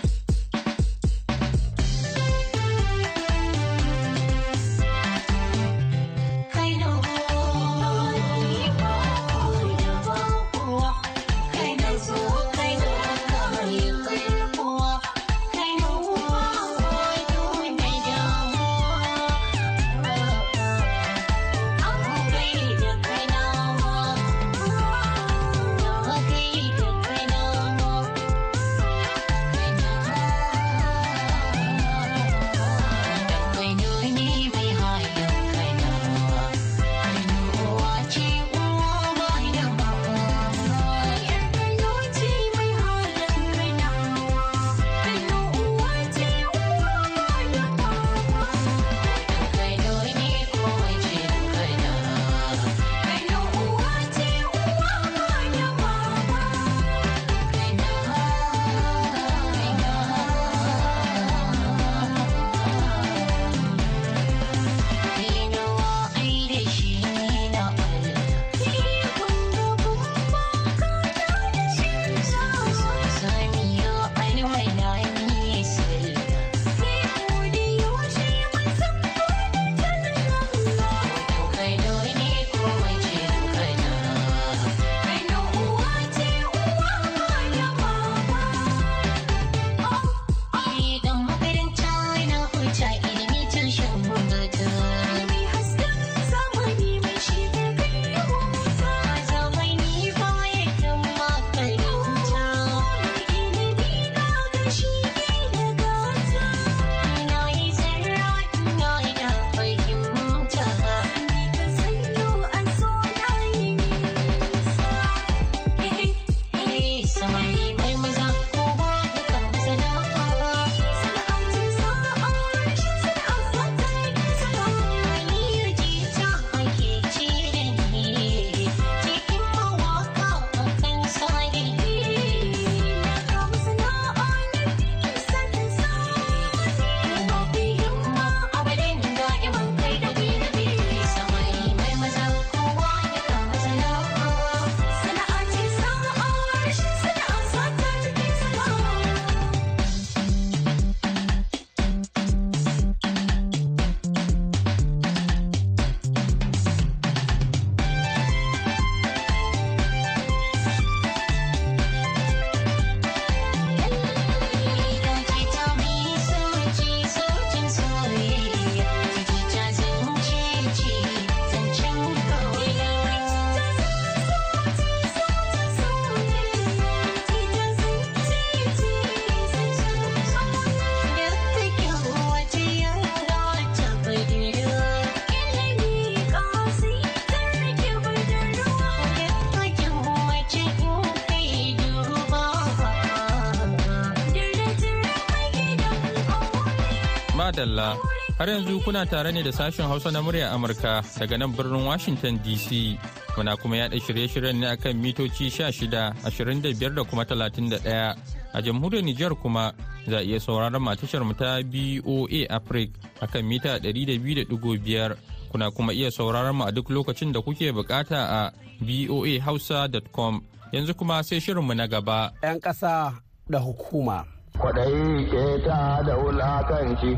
Madalla 197.56 197.96
har 198.38 198.48
yanzu 198.48 198.80
kuna 198.84 199.06
tare 199.06 199.32
ne 199.32 199.42
da 199.42 199.50
sashen 199.52 199.86
Hausa 199.88 200.10
na 200.10 200.20
murya 200.22 200.52
Amurka 200.52 201.00
daga 201.18 201.38
nan 201.38 201.52
birnin 201.56 201.86
Washington 201.86 202.38
DC. 202.44 202.98
Muna 203.36 203.56
kuma 203.56 203.76
yaɗa 203.76 203.96
shirye-shiryen 204.00 204.60
ne 204.60 204.66
akan 204.66 204.96
mitoci 205.00 205.48
16, 205.48 206.12
25 206.20 206.94
da 206.94 207.04
kuma 207.04 207.24
31. 207.24 208.14
A 208.52 208.60
jamhuriyar 208.62 209.04
Nijar 209.04 209.34
kuma 209.40 209.72
za 210.06 210.20
iya 210.20 210.38
sauraron 210.40 210.82
matashar 210.82 211.24
mu 211.24 211.32
ta 211.32 211.62
BOA 211.64 212.44
Africa 212.50 212.92
akan 213.24 213.44
mita 213.48 213.78
200.5. 213.78 215.16
Kuna 215.50 215.70
kuma 215.70 215.92
iya 215.92 216.10
sauraron 216.10 216.56
mu 216.56 216.64
a 216.64 216.72
duk 216.72 216.90
lokacin 216.90 217.32
da 217.32 217.40
kuke 217.40 217.72
buƙata 217.72 218.20
a 218.20 218.52
boahausa.com. 218.84 220.44
Yanzu 220.72 220.92
kuma 220.94 221.24
sai 221.24 221.40
shirinmu 221.40 221.72
na 221.74 221.86
gaba. 221.88 222.32
'Yan 222.42 222.60
ƙasa 222.60 223.16
da 223.48 223.58
hukuma. 223.64 224.36
kwaɗayi 224.58 225.28
ke 225.30 225.42
ta 225.64 226.00
da 226.06 226.16
wulakanci 226.16 227.12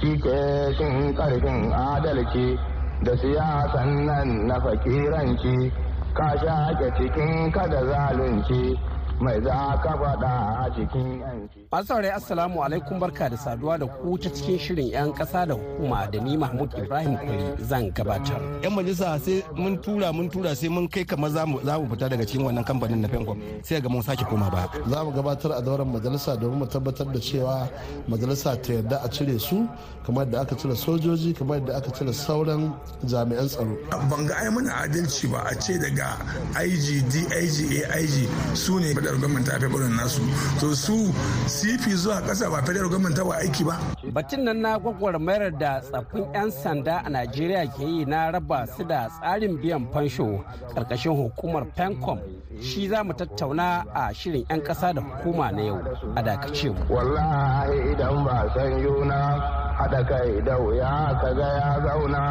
shi 0.00 0.16
ke 0.20 0.74
shin 0.76 1.14
ƙarfin 1.14 1.72
adalci 1.72 2.58
da 3.02 3.12
siyasan 3.16 4.06
nan 4.06 4.46
na 4.46 4.60
fakiranci 4.60 5.72
ka 6.14 6.28
shaƙe 6.42 6.90
cikin 6.96 7.50
kada 7.52 7.80
zalunci. 7.84 8.76
Mai 9.20 9.40
za 9.40 9.78
ka 9.82 9.90
faɗa 10.00 10.32
a 10.64 10.70
cikin 10.74 11.20
yanci. 11.20 11.58
Masu 11.72 11.92
Assalamu 12.14 12.62
alaikum 12.64 12.98
barka 13.00 13.28
da 13.30 13.36
saduwa 13.36 13.78
da 13.78 13.86
ku 13.86 14.18
ta 14.18 14.28
cikin 14.28 14.58
shirin 14.58 14.90
'yan 14.92 15.12
ƙasa 15.14 15.46
da 15.48 15.54
hukuma 15.54 16.10
da 16.12 16.20
ni 16.20 16.36
Mahmud 16.36 16.72
Ibrahim 16.76 17.16
Kwari 17.16 17.64
zan 17.64 17.90
gabatar. 17.92 18.40
'Yan 18.62 18.72
majalisa 18.74 19.18
sai 19.20 19.42
mun 19.56 19.78
tura 19.80 20.12
mun 20.12 20.28
tura 20.28 20.54
sai 20.54 20.68
mun 20.68 20.88
kai 20.88 21.04
kamar 21.04 21.30
za 21.30 21.46
mu 21.46 21.58
fita 21.60 22.08
daga 22.10 22.24
cikin 22.26 22.44
wannan 22.44 22.64
kamfanin 22.64 23.00
na 23.00 23.08
Fencom 23.08 23.40
sai 23.64 23.80
ga 23.80 23.88
mun 23.88 24.02
sake 24.02 24.24
koma 24.28 24.50
ba. 24.50 24.68
Za 24.88 25.04
mu 25.04 25.10
gabatar 25.12 25.52
a 25.56 25.62
dauran 25.62 25.88
majalisa 25.92 26.36
domin 26.36 26.58
mu 26.58 26.66
tabbatar 26.66 27.06
da 27.12 27.18
cewa 27.20 27.68
majalisa 28.08 28.56
ta 28.62 28.72
yarda 28.72 29.00
a 29.04 29.08
cire 29.08 29.38
su 29.38 29.66
kamar 30.04 30.26
da 30.26 30.40
aka 30.42 30.54
cire 30.56 30.74
sojoji 30.76 31.32
kamar 31.34 31.60
da 31.64 31.76
aka 31.78 31.90
cire 31.90 32.12
sauran 32.12 32.72
jami'an 33.04 33.48
tsaro. 33.48 33.76
Ban 34.10 34.26
ga 34.26 34.34
ai 34.44 34.50
mana 34.50 34.72
adalci 34.84 35.26
ba 35.32 35.40
a 35.48 35.54
ce 35.60 35.78
daga 35.78 36.20
IG, 36.60 37.02
DIG, 37.08 37.84
AIG 37.90 38.28
su 38.54 38.78
ne 38.78 38.92
federal 39.06 39.20
government 39.20 39.46
ta 39.46 39.58
fi 39.58 39.66
nasu. 39.96 40.22
To 40.60 40.74
su 40.74 41.12
cp 41.46 41.94
zuwa 41.94 42.20
kasa 42.26 42.50
ba 42.50 42.62
federal 42.62 42.88
government 42.88 43.18
wa 43.18 43.36
aiki 43.38 43.62
ba. 43.64 43.78
Batun 44.12 44.42
nan 44.44 44.58
na 44.60 44.78
gwagwarmayar 44.78 45.50
da 45.58 45.80
tsaffin 45.80 46.26
'yan 46.34 46.50
sanda 46.50 47.02
a 47.06 47.10
najeriya 47.10 47.66
ke 47.70 47.84
yi 47.86 48.04
na 48.04 48.30
raba 48.30 48.66
su 48.66 48.84
da 48.84 49.08
tsarin 49.08 49.58
biyan 49.62 49.86
fansho 49.92 50.42
ƙarƙashin 50.74 51.14
hukumar 51.14 51.64
pencom 51.76 52.18
shi 52.60 52.88
za 52.88 53.04
mu 53.04 53.12
tattauna 53.14 53.84
a 53.94 54.12
shirin 54.14 54.44
'yan 54.50 54.60
kasa 54.62 54.92
da 54.92 55.00
hukuma 55.02 55.52
na 55.52 55.62
yau. 55.62 55.78
A 56.16 56.22
dakace 56.22 56.70
mu. 56.70 56.80
Wallahi 56.90 57.92
idan 57.94 58.24
ba 58.24 58.50
san 58.54 58.72
yuna 58.82 59.38
haɗa 59.78 60.02
kai 60.08 60.42
da 60.42 60.58
wuya 60.58 61.14
ka 61.22 61.30
ga 61.32 61.46
ya 61.58 61.70
zauna. 61.86 62.22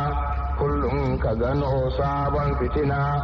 Kullum 0.60 1.20
ka 1.20 1.36
gano 1.36 1.90
sabon 2.00 2.56
fitina 2.60 3.20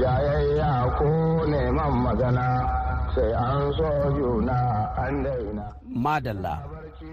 jayayya 0.00 0.88
ko 1.00 1.08
neman 1.48 1.92
magana. 2.04 2.83
Sai 3.14 3.32
an 3.32 3.72
so 3.76 3.88
juna 4.16 4.92
an 4.98 5.22
daina. 5.24 5.72
Madalla. 6.04 6.54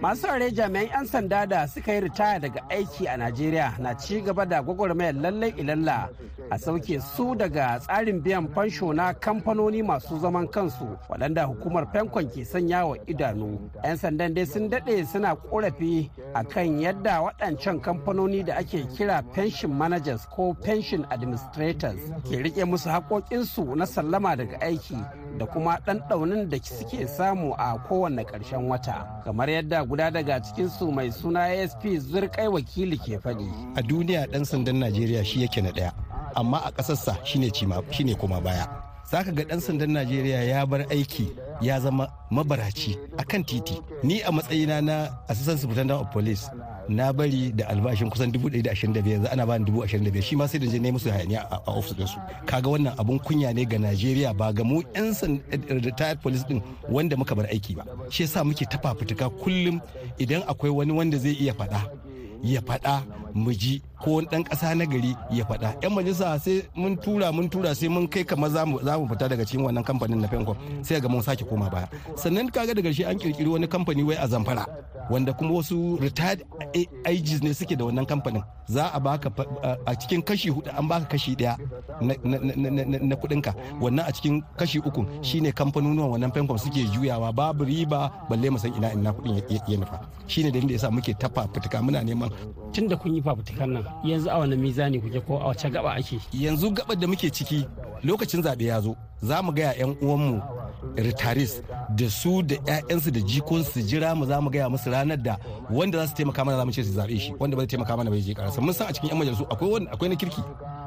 Masu 0.01 0.27
rare 0.27 0.49
jami'an 0.51 0.87
'yan 0.89 1.05
sanda 1.05 1.45
da 1.47 1.67
suka 1.67 1.93
yi 1.93 2.01
ritaya 2.01 2.39
daga 2.39 2.61
aiki 2.69 3.05
a 3.07 3.17
Najeriya 3.17 3.77
na 3.79 3.93
ci 3.93 4.21
gaba 4.21 4.45
da 4.45 4.61
gwagwarmayar 4.63 5.13
lallai 5.13 5.53
ilalla 5.57 6.09
a 6.49 6.57
sauke 6.57 6.99
su 7.01 7.35
daga 7.35 7.79
tsarin 7.79 8.21
biyan 8.21 8.47
fansho 8.53 8.93
na 8.93 9.13
kamfanoni 9.13 9.83
masu 9.83 10.19
zaman 10.19 10.47
kansu 10.47 10.97
waɗanda 11.09 11.43
hukumar 11.45 11.85
fenkon 11.93 12.25
ke 12.29 12.45
sanya 12.45 12.85
wa 12.85 12.97
idanu. 13.07 13.59
'Yan 13.83 13.97
sandan 13.97 14.33
dai 14.33 14.45
sun 14.45 14.69
daɗe 14.69 15.05
suna 15.05 15.35
korafi 15.35 16.09
a 16.33 16.43
kan 16.43 16.79
yadda 16.81 17.21
waɗancan 17.21 17.79
kamfanoni 17.81 18.43
da 18.43 18.55
ake 18.57 18.87
kira 18.97 19.21
pension 19.33 19.69
managers 19.77 20.25
ko 20.25 20.53
pension 20.53 21.05
administrators 21.11 22.01
ke 22.25 22.41
riƙe 22.41 22.65
musu 22.65 22.89
haƙoƙinsu 22.89 23.75
na 23.75 23.85
sallama 23.85 24.35
daga 24.35 24.57
aiki 24.61 24.97
da 25.37 25.45
kuma 25.45 25.77
ɗan 25.85 25.99
ɗaunin 26.09 26.49
da 26.49 26.57
suke 26.63 27.07
samu 27.07 27.53
a 27.57 27.77
kowane 27.87 28.23
ƙarshen 28.23 28.67
wata 28.69 29.21
kamar 29.23 29.49
yadda 29.49 29.85
guda 29.85 30.11
daga 30.11 30.39
cikinsu 30.41 30.91
mai 30.91 31.11
suna 31.11 31.39
asp 31.63 31.81
zurkai 31.99 32.47
wakili 32.47 32.97
ke 32.97 33.17
faɗi. 33.19 33.47
a 33.75 33.81
duniya 33.81 34.25
ɗan 34.27 34.45
sandan 34.45 34.79
najeriya 34.79 35.23
shi 35.25 35.41
yake 35.41 35.61
na 35.61 35.69
ɗaya 35.71 35.91
amma 36.35 36.57
a 36.65 36.71
ƙasarsa 36.71 37.17
shine 37.25 38.15
kuma 38.15 38.41
baya 38.41 38.67
zaka 39.11 39.31
ga 39.31 39.43
ɗan 39.43 39.59
sandan 39.61 39.91
najeriya 39.91 40.43
ya 40.43 40.65
bar 40.65 40.85
aiki 40.89 41.27
ya 41.61 41.79
zama 41.79 42.07
mabaraci 42.31 42.97
a 43.17 43.23
kan 43.23 43.43
titi 43.43 43.75
ni 44.03 44.21
a 44.23 44.31
matsayina 44.31 44.81
na 44.81 45.09
assistant 45.27 45.59
superintendent 45.59 46.01
of 46.01 46.11
police 46.11 46.49
na 46.95 47.13
bari 47.13 47.51
da 47.55 47.67
albashin 47.71 48.09
kusan 48.09 48.31
125 48.31 49.07
yanzu 49.07 49.27
ana 49.31 49.45
bani 49.45 49.65
25 49.71 50.21
shi 50.21 50.35
ma 50.35 50.47
sai 50.47 50.59
da 50.59 50.67
je 50.67 50.79
ne 50.79 50.91
musu 50.91 51.09
hayaniya 51.11 51.47
a 51.51 51.71
ofis 51.71 51.93
ɗinsu. 51.95 52.19
Kaga 52.45 52.69
wannan 52.69 52.93
abun 52.99 53.19
kunya 53.19 53.53
ne 53.53 53.65
ga 53.65 53.77
najeriya 53.79 54.33
ba 54.37 54.51
ga 54.53 54.63
mu 54.63 54.81
yan 54.95 55.15
retired 55.83 56.21
police 56.21 56.43
din 56.47 56.61
wanda 56.89 57.15
muka 57.17 57.35
bar 57.35 57.45
aiki 57.47 57.75
ba. 57.75 57.85
Shi 58.09 58.23
yasa 58.23 58.43
muke 58.43 58.65
tafa 58.65 58.95
fituka 58.95 59.29
kullum 59.29 59.81
idan 60.19 60.43
akwai 60.47 60.69
wani 60.71 60.91
wanda 60.91 61.17
zai 61.17 61.33
iya 61.39 61.53
faɗa 61.53 61.81
ya 62.43 62.61
faɗa 62.61 63.03
mu 63.33 63.51
ji 63.53 63.81
ko 64.01 64.11
wani 64.17 64.27
ɗan 64.27 64.43
ƙasa 64.43 64.75
na 64.75 64.85
gari 64.85 65.15
ya 65.31 65.45
faɗa. 65.45 65.75
Yan 65.83 65.93
majalisa 65.93 66.39
sai 66.39 66.63
mun 66.75 66.97
tura 66.97 67.31
mun 67.31 67.49
tura 67.49 67.75
sai 67.75 67.87
mun 67.87 68.07
kai 68.07 68.23
kamar 68.23 68.49
za 68.49 68.65
mu 68.65 68.79
fita 69.07 69.29
daga 69.29 69.45
cikin 69.45 69.61
wannan 69.65 69.83
kamfanin 69.85 70.21
na 70.21 70.27
fencom 70.27 70.57
sai 70.81 70.99
ga 70.99 71.07
mun 71.07 71.21
sake 71.21 71.45
koma 71.47 71.69
baya. 71.69 71.87
Sannan 72.15 72.49
kaga 72.51 72.73
daga 72.73 72.93
shi 72.93 73.03
an 73.05 73.17
kirkiri 73.19 73.47
wani 73.47 73.67
kamfani 73.67 74.03
wai 74.03 74.15
a 74.17 74.27
zamfara 74.27 74.65
wanda 75.09 75.33
kuma 75.33 75.53
wasu 75.61 75.99
retired 76.01 76.41
ages 77.05 77.41
ne 77.43 77.53
suke 77.53 77.77
da 77.77 77.85
wannan 77.85 78.05
kamfanin. 78.05 78.43
Za 78.67 78.89
a 78.93 78.99
baka 78.99 79.29
a 79.85 79.93
cikin 79.95 80.21
kashi 80.25 80.49
huɗu 80.49 80.73
an 80.77 80.87
baka 80.87 81.05
kashi 81.05 81.35
ɗaya 81.35 81.57
na 82.01 83.15
kudinka 83.15 83.53
wannan 83.79 84.05
a 84.07 84.11
cikin 84.11 84.41
kashi 84.57 84.79
uku 84.79 85.05
shine 85.21 85.51
kamfanonuwan 85.51 86.11
wannan 86.17 86.31
fencom 86.33 86.57
suke 86.57 86.83
juyawa. 86.89 87.31
Babu 87.33 87.63
riba 87.65 88.09
balle 88.29 88.49
mu 88.49 88.57
san 88.57 88.73
ina 88.73 88.91
ina 88.93 89.13
kuɗin 89.13 89.43
ya 89.67 89.77
nufa. 89.77 90.01
Shine 90.27 90.49
dalilin 90.51 90.67
da 90.67 90.73
yasa 90.73 90.89
muke 90.91 91.13
tafa 91.13 91.47
fitika 91.53 91.81
muna 91.81 92.01
neman. 92.03 92.29
Tun 92.73 92.87
da 92.87 92.95
kun 92.95 93.13
yi 93.15 93.20
fafutukan 93.23 93.69
nan. 93.69 93.83
Yanzu 94.03 94.29
a 94.29 94.37
wani 94.39 94.55
mizani 94.55 94.99
kuke 95.01 95.19
ko 95.25 95.37
a 95.37 95.47
wace 95.47 95.69
gaba 95.69 95.91
ake? 95.95 96.19
Yanzu 96.33 96.71
gabar 96.73 96.95
da 96.97 97.07
muke 97.07 97.29
ciki 97.31 97.65
lokacin 98.03 98.41
zaɓe 98.43 98.63
ya 98.65 98.81
zo 98.81 98.95
za 99.21 99.41
mu 99.41 99.51
gaya 99.53 99.73
'yan 99.77 99.95
uwanmu 100.01 100.41
retirees 100.95 101.61
da 101.95 102.09
su 102.09 102.41
da 102.41 102.55
'ya'yansu 102.55 103.11
da 103.11 103.19
jikonsu 103.19 103.71
su 103.71 103.79
jira 103.81 104.15
mu 104.15 104.25
za 104.25 104.41
mu 104.41 104.49
gaya 104.49 104.69
musu 104.69 104.89
ranar 104.89 105.17
da 105.17 105.37
wanda 105.69 105.97
za 105.99 106.07
su 106.07 106.13
taimaka 106.15 106.45
mana 106.45 106.57
za 106.57 106.65
mu 106.65 106.71
ce 106.71 106.83
su 106.83 106.91
zaɓe 106.93 107.19
shi 107.19 107.33
wanda 107.39 107.55
ba 107.57 107.61
zai 107.61 107.67
taimaka 107.67 107.97
mana 107.97 108.09
bai 108.09 108.21
je 108.21 108.33
karasa 108.33 108.61
mun 108.61 108.73
san 108.73 108.87
a 108.89 108.93
cikin 108.93 109.09
'yan 109.09 109.17
majalisu 109.19 109.45
akwai 109.49 110.09
na 110.09 110.15
kirki. 110.15 110.41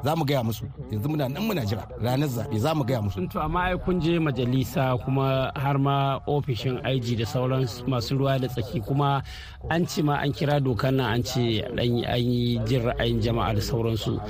Za 0.04 0.12
mu 0.16 0.24
gaya 0.24 0.42
musu. 0.44 0.64
Yanzu 0.92 1.08
muna 1.08 1.28
nan 1.28 1.42
muna 1.42 1.64
jira. 1.64 1.88
Ranar 2.02 2.28
zaɓe 2.28 2.58
za 2.58 2.74
mu 2.74 2.84
gaya 2.84 3.00
musu. 3.02 3.26
to 3.32 3.40
amma 3.40 3.60
ai 3.72 3.76
kun 3.78 4.00
je 4.00 4.18
majalisa 4.18 4.96
kuma 5.04 5.50
har 5.56 5.78
ma 5.78 6.20
ofishin 6.26 6.76
aiji 6.84 7.16
da 7.16 7.24
sauran 7.24 7.64
masu 7.88 8.18
ruwa 8.18 8.38
da 8.38 8.48
tsaki 8.48 8.80
kuma 8.80 9.22
an 9.70 9.86
ce 9.86 10.02
ma 10.02 10.14
an 10.20 10.32
kira 10.32 10.60
dokar 10.60 10.92
nan 10.92 11.06
an 11.14 11.22
ce 11.24 11.64
an 11.64 12.20
yi 12.30 12.58
jin 12.68 12.82
ra'ayin 12.84 13.20
jama'a 13.20 13.54
da 13.54 13.60
sauransu. 13.60 14.20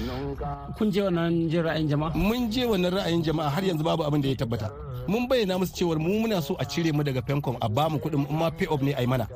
Kun 0.78 0.90
je 0.92 1.02
wannan 1.02 1.50
jin 1.50 1.62
ra'ayin 1.66 1.88
jama'a. 1.90 2.14
mun 2.14 2.50
je 2.50 2.62
wannan 2.66 2.92
ra'ayin 2.94 3.22
jama'a 3.24 3.50
har 3.50 3.62
yanzu 3.64 3.82
babu 3.84 4.04
abin 4.04 4.22
da 4.22 4.28
ya 4.28 4.36
tabbata. 4.36 4.70
Mun 5.08 5.26
bayyana 5.28 5.58
musu 5.58 5.74
cewar 5.74 5.98
mu 5.98 6.20
muna 6.22 6.40
so 6.40 6.54
a 6.58 6.64
cire 6.64 6.92
mu 6.94 7.02
daga 7.02 7.20
fencom 7.20 7.56
a 7.60 7.68
ba 7.68 7.90
mu 7.90 7.98
kuɗin 7.98 8.30
ma 8.30 8.50
pay 8.50 8.66
off 8.70 8.80
ne 8.82 8.94
a 8.94 9.00
yi 9.00 9.06
mana. 9.06 9.26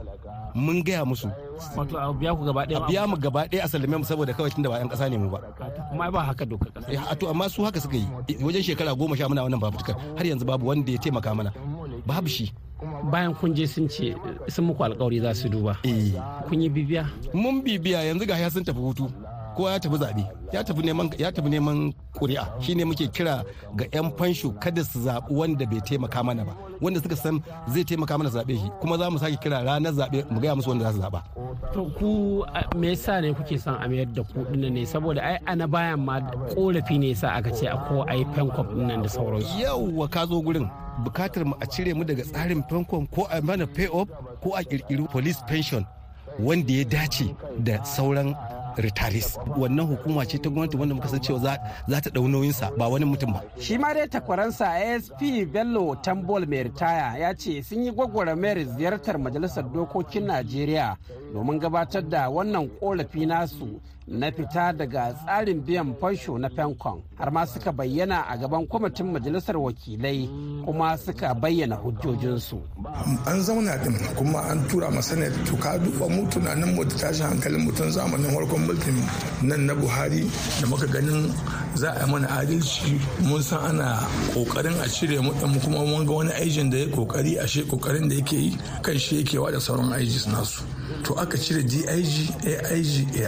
Mun 0.55 0.83
gaya 0.83 1.05
musu. 1.05 1.29
Wato 1.77 1.95
a 1.99 2.13
biya 2.15 2.35
ku 2.37 2.45
gaba 2.45 2.67
ɗaya. 2.67 2.79
A 2.85 2.87
biya 2.89 3.03
mu 3.07 3.17
gaba 3.17 3.47
ɗaya 3.49 3.65
a 3.65 3.69
salame 3.69 3.97
mu 3.99 4.05
saboda 4.05 4.33
kawai 4.35 4.51
tunda 4.51 4.69
ba 4.71 4.79
yan 4.79 4.89
ƙasa 4.89 5.11
ne 5.11 5.17
mu 5.19 5.29
ba. 5.31 5.39
Kuma 5.91 6.11
ba 6.11 6.21
haka 6.25 6.45
doka 6.47 6.71
ƙasa 6.71 6.89
a 7.11 7.15
to 7.17 7.29
amma 7.29 7.49
su 7.49 7.65
haka 7.65 7.81
suka 7.81 7.97
yi. 7.97 8.07
Wajen 8.41 8.63
shekara 8.63 8.95
goma 8.95 9.17
sha 9.17 9.29
muna 9.29 9.43
wannan 9.45 9.61
babutukar 9.61 9.97
har 10.17 10.25
yanzu 10.27 10.45
babu 10.47 10.67
wanda 10.67 10.91
ya 10.93 10.99
taimaka 10.99 11.35
mana. 11.35 11.53
Babu 12.07 12.29
shi. 12.29 12.53
Bayan 13.11 13.35
kun 13.35 13.55
je 13.55 13.67
sun 13.67 13.89
ce 13.89 14.15
sun 14.49 14.65
muku 14.71 14.83
alkawari 14.85 15.21
za 15.21 15.35
su 15.35 15.49
duba. 15.49 15.77
Kun 16.49 16.63
yi 16.63 16.69
bibiya? 16.71 17.07
Mun 17.35 17.63
bibiya 17.63 18.05
yanzu 18.07 18.27
ga 18.27 18.39
ya 18.39 18.49
sun 18.51 18.63
tafi 18.65 18.79
hutu. 18.79 19.11
Kowa 19.59 19.73
ya 19.73 19.81
tafi 19.81 19.97
zaɓe 19.97 20.25
ya 20.53 20.65
tafi 20.65 20.83
neman 20.83 21.11
ya 21.19 21.33
tafi 21.33 21.49
neman 21.51 21.93
ƙuri'a 22.15 22.47
shine 22.63 22.85
muke 22.85 23.09
kira 23.11 23.45
ga 23.77 23.85
'yan 23.93 24.13
fansho 24.17 24.51
kada 24.61 24.85
su 24.85 24.99
zaɓi 25.03 25.31
wanda 25.35 25.67
bai 25.67 25.81
taimaka 25.81 26.23
mana 26.23 26.45
ba 26.45 26.55
wanda 26.81 27.01
suka 27.03 27.17
san 27.17 27.43
zai 27.67 27.83
taimaka 27.85 28.19
mana 28.19 28.31
zaɓe 28.31 28.55
shi 28.55 28.71
kuma 28.81 28.97
za 28.99 29.11
mu 29.11 29.19
sake 29.19 29.37
kira 29.43 29.63
ranar 29.65 29.93
zaɓe 29.93 30.31
mu 30.31 30.41
gaya 30.41 30.55
musu 30.55 30.69
wanda 30.71 30.85
za 30.85 30.93
su 30.93 31.01
zaɓa. 31.03 31.21
to 31.75 31.85
ku 31.99 32.45
me 32.79 32.89
yasa 32.95 33.21
ne 33.21 33.35
kuke 33.35 33.59
son 33.59 33.75
a 33.83 33.89
mayar 33.89 34.07
da 34.15 34.23
ku 34.23 34.45
ɗin 34.47 34.61
nan 34.61 34.73
ne 34.75 34.87
saboda 34.87 35.23
ai 35.23 35.39
ana 35.47 35.67
bayan 35.67 36.01
ma 36.01 36.21
korafi 36.55 36.99
ne 36.99 37.09
yasa 37.11 37.29
aka 37.35 37.51
ce 37.51 37.67
a 37.67 37.77
ko 37.89 38.05
ai 38.07 38.25
fencom 38.35 38.67
ɗin 38.67 38.87
nan 38.87 39.03
da 39.03 39.09
sauransu. 39.09 39.59
yauwa 39.59 40.09
ka 40.09 40.27
zo 40.27 40.41
gurin 40.41 40.71
buƙatar 41.03 41.45
mu 41.45 41.55
a 41.61 41.67
cire 41.67 41.95
mu 41.95 42.05
daga 42.05 42.23
tsarin 42.23 42.63
fencom 42.71 43.11
ko 43.11 43.27
a 43.31 43.43
mana 43.43 43.67
pay 43.67 43.89
off 43.91 44.09
ko 44.41 44.55
a 44.55 44.63
kirkiri 44.63 45.03
police 45.11 45.43
pension 45.49 45.85
wanda 46.39 46.73
ya 46.73 46.85
dace 46.85 47.35
da 47.59 47.83
sauran 47.85 48.35
retirees 48.79 49.39
wannan 49.59 49.87
hukuma 49.87 50.25
ce 50.27 50.39
ta 50.39 50.49
gwamnati 50.51 50.77
wanda 50.77 50.95
muka 50.95 51.09
san 51.09 51.21
cewa 51.21 51.39
za 51.39 52.01
ta 52.01 52.11
ɗau 52.11 52.29
nauyinsa 52.29 52.71
ba 52.79 52.89
wani 52.89 53.05
mutum 53.05 53.33
ba. 53.33 53.43
shi 53.61 53.79
ma 53.79 53.95
dai 53.95 54.09
takwaransa 54.09 54.67
asp 54.95 55.21
bello 55.53 55.95
tambol 56.03 56.47
mai 56.47 56.63
ritaya 56.63 57.19
ya 57.19 57.35
ce 57.35 57.63
sun 57.63 57.85
yi 57.85 57.91
gwagwarmayar 57.93 58.65
ziyartar 58.65 59.19
majalisar 59.19 59.65
dokokin 59.73 60.27
najeriya 60.27 60.97
domin 61.33 61.59
gabatar 61.61 62.03
da 62.09 62.29
wannan 62.31 62.69
korafi 62.81 63.27
nasu 63.27 63.81
na 64.07 64.31
fita 64.33 64.73
daga 64.73 65.13
tsarin 65.13 65.61
biyan 65.67 65.95
fansho 66.01 66.39
na 66.39 66.49
fencom 66.49 67.03
har 67.19 67.31
ma 67.31 67.45
suka 67.47 67.73
bayyana 67.73 68.25
a 68.29 68.37
gaban 68.39 68.67
kwamitin 68.67 69.13
majalisar 69.13 69.57
wakilai 69.57 70.29
kuma 70.65 70.97
suka 70.97 71.35
bayyana 71.35 71.77
hujjojinsu. 71.77 72.57
An 73.27 73.41
zauna 73.43 73.77
din 73.85 73.95
kuma 74.17 74.39
an 74.51 74.67
tura 74.69 74.89
masa 74.91 75.15
ne 75.17 75.29
to 75.45 75.57
duba 75.85 76.09
mu 76.09 76.25
tunanin 76.31 76.75
mu 76.75 76.85
tashin 76.85 77.27
hankalin 77.29 77.61
mutum 77.67 77.91
zamanin 77.91 78.31
farkon 78.35 78.63
mulkin 78.67 78.97
nan 79.49 79.67
na 79.67 79.75
buhari 79.75 80.25
da 80.61 80.67
muka 80.67 80.87
ganin 80.87 81.29
za 81.79 81.93
a 81.95 82.07
mana 82.07 82.27
adalci. 82.29 82.99
Mun 83.23 83.43
san 83.43 83.59
ana 83.79 83.99
ƙoƙarin 84.35 84.81
a 84.85 84.89
cire 84.89 85.21
mu 85.23 85.33
kuma 85.61 85.85
mun 85.87 86.07
ga 86.07 86.13
wani 86.13 86.31
aijin 86.33 86.71
da 86.71 86.77
ya 86.79 86.87
ƙoƙari 86.87 87.39
a 87.43 87.47
shi 87.47 87.63
ƙoƙarin 87.63 88.09
da 88.09 88.15
yake 88.17 88.33
yi 88.37 88.59
kan 88.83 88.99
shi 88.99 89.23
yake 89.23 89.39
wa 89.41 89.51
da 89.51 89.59
sauran 89.61 89.93
aijis 89.93 90.27
nasu. 90.27 90.63
To 91.05 91.15
aka 91.15 91.37
cire 91.39 91.63
dig 91.63 91.87
aig 91.89 92.07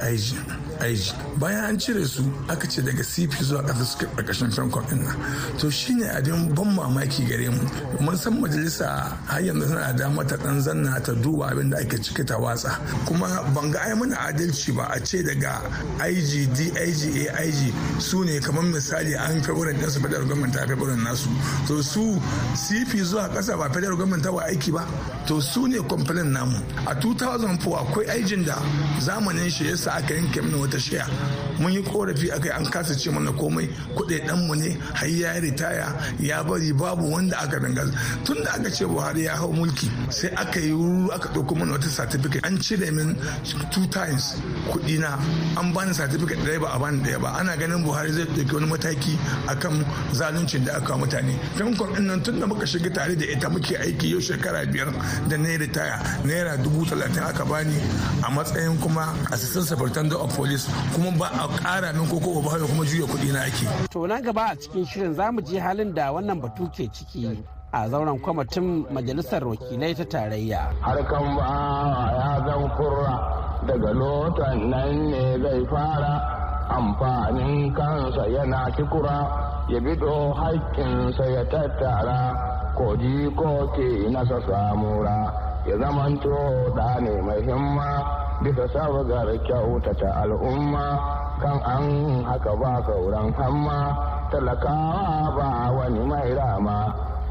aig 0.03 0.35
aiji 0.81 1.13
bayan 1.39 1.65
an 1.65 1.79
cire 1.79 2.05
su 2.07 2.23
aka 2.49 2.67
ce 2.69 2.83
daga 2.83 3.03
cp 3.05 3.33
zuwa 3.43 3.63
ƙasa 3.63 3.85
suke 3.85 4.07
ƙarƙashin 4.17 4.51
fankon 4.53 4.85
ɗin 4.89 5.05
nan. 5.05 5.17
To 5.59 5.71
shine 5.71 6.03
abin 6.05 6.55
ban 6.55 6.67
mamaki 6.75 7.29
gare 7.29 7.51
mu. 7.51 7.61
Mun 8.01 8.17
san 8.17 8.41
majalisa 8.41 9.17
har 9.27 9.41
yanzu 9.41 9.69
tana 9.69 9.93
da 9.97 10.09
mata 10.09 10.37
ɗan 10.37 10.61
zanna 10.61 11.01
ta 11.05 11.13
duba 11.13 11.51
abin 11.51 11.71
da 11.71 11.79
ake 11.79 11.99
ciki 12.03 12.25
ta 12.27 12.37
watsa. 12.39 12.79
Kuma 13.07 13.27
ban 13.55 13.71
ga 13.71 13.79
ai 13.81 13.95
mana 13.95 14.17
adalci 14.17 14.75
ba 14.75 14.89
a 14.93 15.01
ce 15.01 15.23
daga 15.23 15.61
IG 16.01 16.49
DIG 16.55 17.29
AIG 17.37 17.73
su 18.01 18.25
ne 18.25 18.41
kamar 18.41 18.65
misali 18.65 19.15
an 19.17 19.41
fi 19.43 19.53
wurin 19.53 19.77
ɗinsu 19.79 20.01
federal 20.03 20.25
government 20.27 20.55
ta 20.55 20.67
fi 20.67 20.75
wurin 20.75 21.03
nasu. 21.05 21.29
To 21.67 21.83
su 21.83 22.21
cp 22.55 23.01
zuwa 23.05 23.29
ƙasa 23.29 23.57
ba 23.59 23.69
federal 23.73 23.97
government 23.97 24.23
ta 24.25 24.31
wa 24.33 24.43
aiki 24.45 24.73
ba. 24.73 24.87
To 25.27 25.41
su 25.41 25.67
ne 25.69 25.79
complain 25.89 26.33
namu. 26.33 26.57
A 26.87 26.95
2004 26.95 27.77
akwai 27.77 28.07
aijin 28.09 28.45
da 28.45 28.57
zamanin 28.99 29.51
shi 29.51 29.65
yasa 29.71 29.97
aka 29.99 30.15
yanke 30.15 30.41
mana 30.43 30.70
wata 30.71 30.79
shiya 30.81 31.07
mun 31.59 31.73
yi 31.73 31.83
korafi 31.83 32.31
akai 32.31 32.51
an 32.57 32.65
kasa 32.71 32.95
ce 32.95 33.11
mana 33.11 33.33
komai. 33.33 33.67
Kuɗaɗen 33.95 34.47
mu 34.47 34.55
ne 34.55 34.77
har 34.95 35.07
ya 35.09 35.33
ritaya 35.41 35.93
ya 36.21 36.43
bari 36.43 36.73
babu 36.73 37.11
wanda 37.11 37.37
aka 37.43 37.59
danga 37.59 37.83
tun 38.25 38.43
da 38.45 38.53
aka 38.55 38.71
ce 38.71 38.85
buhari 38.87 39.25
ya 39.25 39.35
hau 39.37 39.53
mulki 39.53 39.91
sai 40.11 40.31
aka 40.37 40.61
yi 40.61 40.71
ruru 40.71 41.11
aka 41.13 41.29
ɗauko 41.35 41.55
mana 41.59 41.73
wata 41.73 41.89
certificate. 41.89 42.45
An 42.47 42.57
cire 42.61 42.91
min 42.93 43.17
two 43.71 43.87
times 43.89 44.41
kuɗi 44.71 45.01
na 45.01 45.19
an 45.61 45.73
bani 45.75 45.93
certificate 45.93 46.39
ɗaya 46.39 46.61
ba 46.61 46.69
a 46.75 46.79
bani 46.79 47.03
ɗaya 47.03 47.21
ba. 47.21 47.29
Ana 47.41 47.57
ganin 47.57 47.83
buhari 47.85 48.13
zai 48.13 48.25
ɗauki 48.25 48.55
wani 48.55 48.67
mataki 48.67 49.19
akan 49.49 49.85
zaluncin 50.15 50.65
da 50.65 50.77
aka 50.77 50.95
mutane. 50.97 51.35
Fankon 51.59 51.93
ɗin 51.95 52.07
nan 52.07 52.23
tun 52.23 52.39
da 52.41 52.47
muka 52.47 52.65
shiga 52.67 52.91
tare 52.95 53.15
da 53.17 53.25
ita 53.27 53.49
muke 53.51 53.77
aiki 53.77 54.11
yau 54.13 54.21
shekara 54.21 54.65
biyar 54.71 54.89
da 55.29 55.37
na 55.37 55.49
ritaya 55.59 55.99
naira 56.25 56.57
dubu 56.63 56.87
talatin 56.87 57.23
aka 57.29 57.45
bani 57.45 57.77
a 58.25 58.31
matsayin 58.31 58.81
kuma 58.81 59.13
assistant 59.33 59.67
superintendent 59.67 60.21
of 60.21 60.35
police 60.37 60.60
kuma 60.95 61.11
ba 61.19 61.27
a 61.33 61.49
ƙara 61.49 61.93
min 61.93 62.07
koko 62.09 62.41
ba 62.43 62.59
kuma 62.59 62.85
juya 62.85 63.07
kuɗi 63.07 63.33
na 63.33 63.41
ake. 63.45 63.67
To 63.91 64.07
nan 64.07 64.23
gaba 64.23 64.51
a 64.53 64.57
cikin 64.57 64.85
shirin 64.87 65.15
za 65.15 65.31
mu 65.33 65.41
je 65.43 65.59
halin 65.59 65.95
da 65.95 66.13
wannan 66.13 66.41
batu 66.41 66.67
ke 66.69 66.89
ciki 66.93 67.39
a 67.73 67.89
zauren 67.89 68.19
kwamitin 68.21 68.87
majalisar 68.91 69.43
wakilai 69.45 69.95
ta 69.97 70.05
tarayya. 70.05 70.73
Harkan 70.81 71.37
ba 71.37 71.49
ya 72.19 72.45
zan 72.47 72.69
kurra 72.77 73.15
daga 73.67 73.93
lotan 73.93 74.71
nan 74.71 75.11
ne 75.11 75.39
zai 75.43 75.63
fara 75.71 76.15
amfanin 76.71 77.73
kansa 77.75 78.27
yana 78.27 78.71
kikura 78.77 79.19
ya 79.69 79.81
bido 79.81 80.35
haƙƙinsa 80.35 81.25
ya 81.31 81.45
tattara 81.45 82.35
ko 82.75 82.97
ko 83.37 83.67
ke 83.77 84.09
nasa 84.11 84.41
samura 84.47 85.33
ya 85.67 85.77
zamanto 85.79 86.73
da 86.77 86.99
ne 87.01 87.21
mai 87.23 87.41
himma 87.43 88.20
bisa 88.43 88.65
sabgar 88.73 89.29
kyautata 89.45 90.09
al'umma. 90.25 90.87
Kan 91.41 91.57
an 91.65 91.85
haka 92.25 92.53
ba 92.57 92.81
sauran 92.85 93.33
hamma. 93.37 93.81
Talakawa 94.31 95.33
ba 95.37 95.49
wani 95.73 96.03
mai 96.07 96.31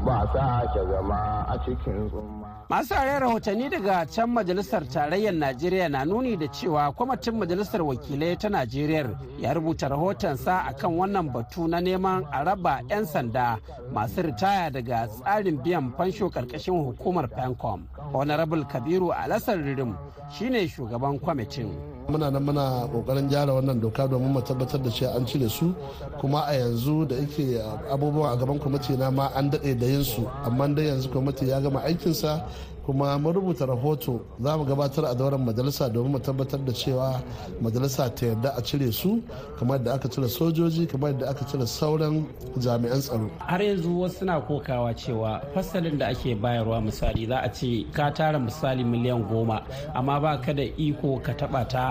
ba 0.04 0.28
sake 0.32 0.80
zama 0.90 1.46
a 1.48 1.58
cikin 1.64 2.08
tsumma. 2.08 2.46
Masu 2.70 2.94
are 2.94 3.20
rahotanni 3.20 3.68
daga 3.68 4.06
can 4.14 4.30
majalisar 4.30 4.84
tarayyar 4.88 5.34
Najeriya 5.34 5.88
na 5.90 6.04
nuni 6.04 6.36
da 6.36 6.46
cewa 6.48 6.92
kwamitin 6.92 7.34
majalisar 7.38 7.82
wakilai 7.82 8.36
ta 8.38 8.48
Najeriya 8.48 9.10
ya 9.38 9.52
rubuta 9.54 9.88
rahotonsa 9.88 10.64
akan 10.70 10.96
wannan 10.98 11.32
batu 11.32 11.66
na 11.68 11.80
neman 11.80 12.24
a 12.32 12.44
raba 12.44 12.80
'yan 12.88 13.06
sanda 13.06 13.58
masu 13.92 14.22
ritaya 14.22 14.70
daga 14.70 15.08
tsarin 15.08 15.58
biyan 15.62 15.92
fansho 15.96 16.30
ƙarƙashin 16.30 16.84
hukumar 16.94 17.26
PENCOM. 17.28 17.82
Honorable 18.14 18.64
Kabiru 18.64 19.10
Alasar 19.12 19.58
Ririm 19.58 19.96
shine 20.30 20.68
shugaban 20.68 21.18
kwamitin. 21.18 21.74
Muna 22.10 22.30
nan 22.30 22.42
muna 22.44 22.88
ƙoƙarin 22.92 23.28
gyara 23.28 23.52
wannan 23.54 23.80
doka 23.80 24.06
domin 24.08 24.32
mu 24.32 24.40
tabbatar 24.42 24.82
da 24.82 24.90
cewa 24.90 25.14
an 25.16 25.26
cire 25.26 25.48
su. 25.48 25.74
Kuma 26.20 26.44
a 26.46 26.52
yanzu 26.54 27.06
da 27.08 27.14
yake 27.16 27.62
abubuwan 27.90 28.32
a 28.32 28.36
gaban 28.36 28.58
kwamiti 28.58 28.96
na 28.98 29.10
ma 29.10 29.30
an 29.34 29.50
daɗe 29.50 29.78
da 29.78 29.86
yin 29.86 30.04
su. 30.04 30.26
Amma 30.44 30.68
dai 30.68 30.86
yanzu 30.86 31.08
kwamiti 31.08 31.46
ya 31.48 31.60
gama 31.60 31.80
aikinsa. 31.82 32.44
Kuma 32.90 33.18
mun 33.18 33.32
rubuta 33.34 33.66
rahoto 33.66 34.20
za 34.42 34.56
mu 34.58 34.64
gabatar 34.64 35.04
a 35.06 35.14
dauran 35.14 35.44
majalisa 35.44 35.88
domin 35.88 36.12
mu 36.12 36.18
tabbatar 36.18 36.58
da 36.66 36.72
cewa 36.72 37.22
majalisa 37.62 38.10
ta 38.14 38.26
yarda 38.26 38.50
a 38.58 38.62
cire 38.62 38.90
su 38.92 39.22
kamar 39.58 39.78
da 39.78 39.94
aka 39.94 40.08
cire 40.08 40.28
sojoji 40.28 40.86
kamar 40.90 41.12
da 41.12 41.30
aka 41.30 41.44
cire 41.44 41.66
sauran 41.66 42.26
jami'an 42.58 42.98
tsaro. 43.00 43.30
Har 43.38 43.60
yanzu 43.62 44.00
wasu 44.00 44.18
suna 44.18 44.40
kokawa 44.40 44.94
cewa 44.94 45.40
fasalin 45.54 45.98
da 45.98 46.06
ake 46.08 46.34
bayarwa 46.34 46.80
misali 46.80 47.26
za 47.26 47.36
a 47.42 47.48
ce 47.48 47.86
ka 47.92 48.10
tara 48.10 48.38
misali 48.38 48.82
miliyan 48.84 49.22
goma 49.30 49.62
amma 49.94 50.20
ba 50.20 50.38
ka 50.44 50.52
da 50.52 50.62
iko 50.62 51.20
ka 51.22 51.32
taba 51.32 51.62
ta 51.72 51.84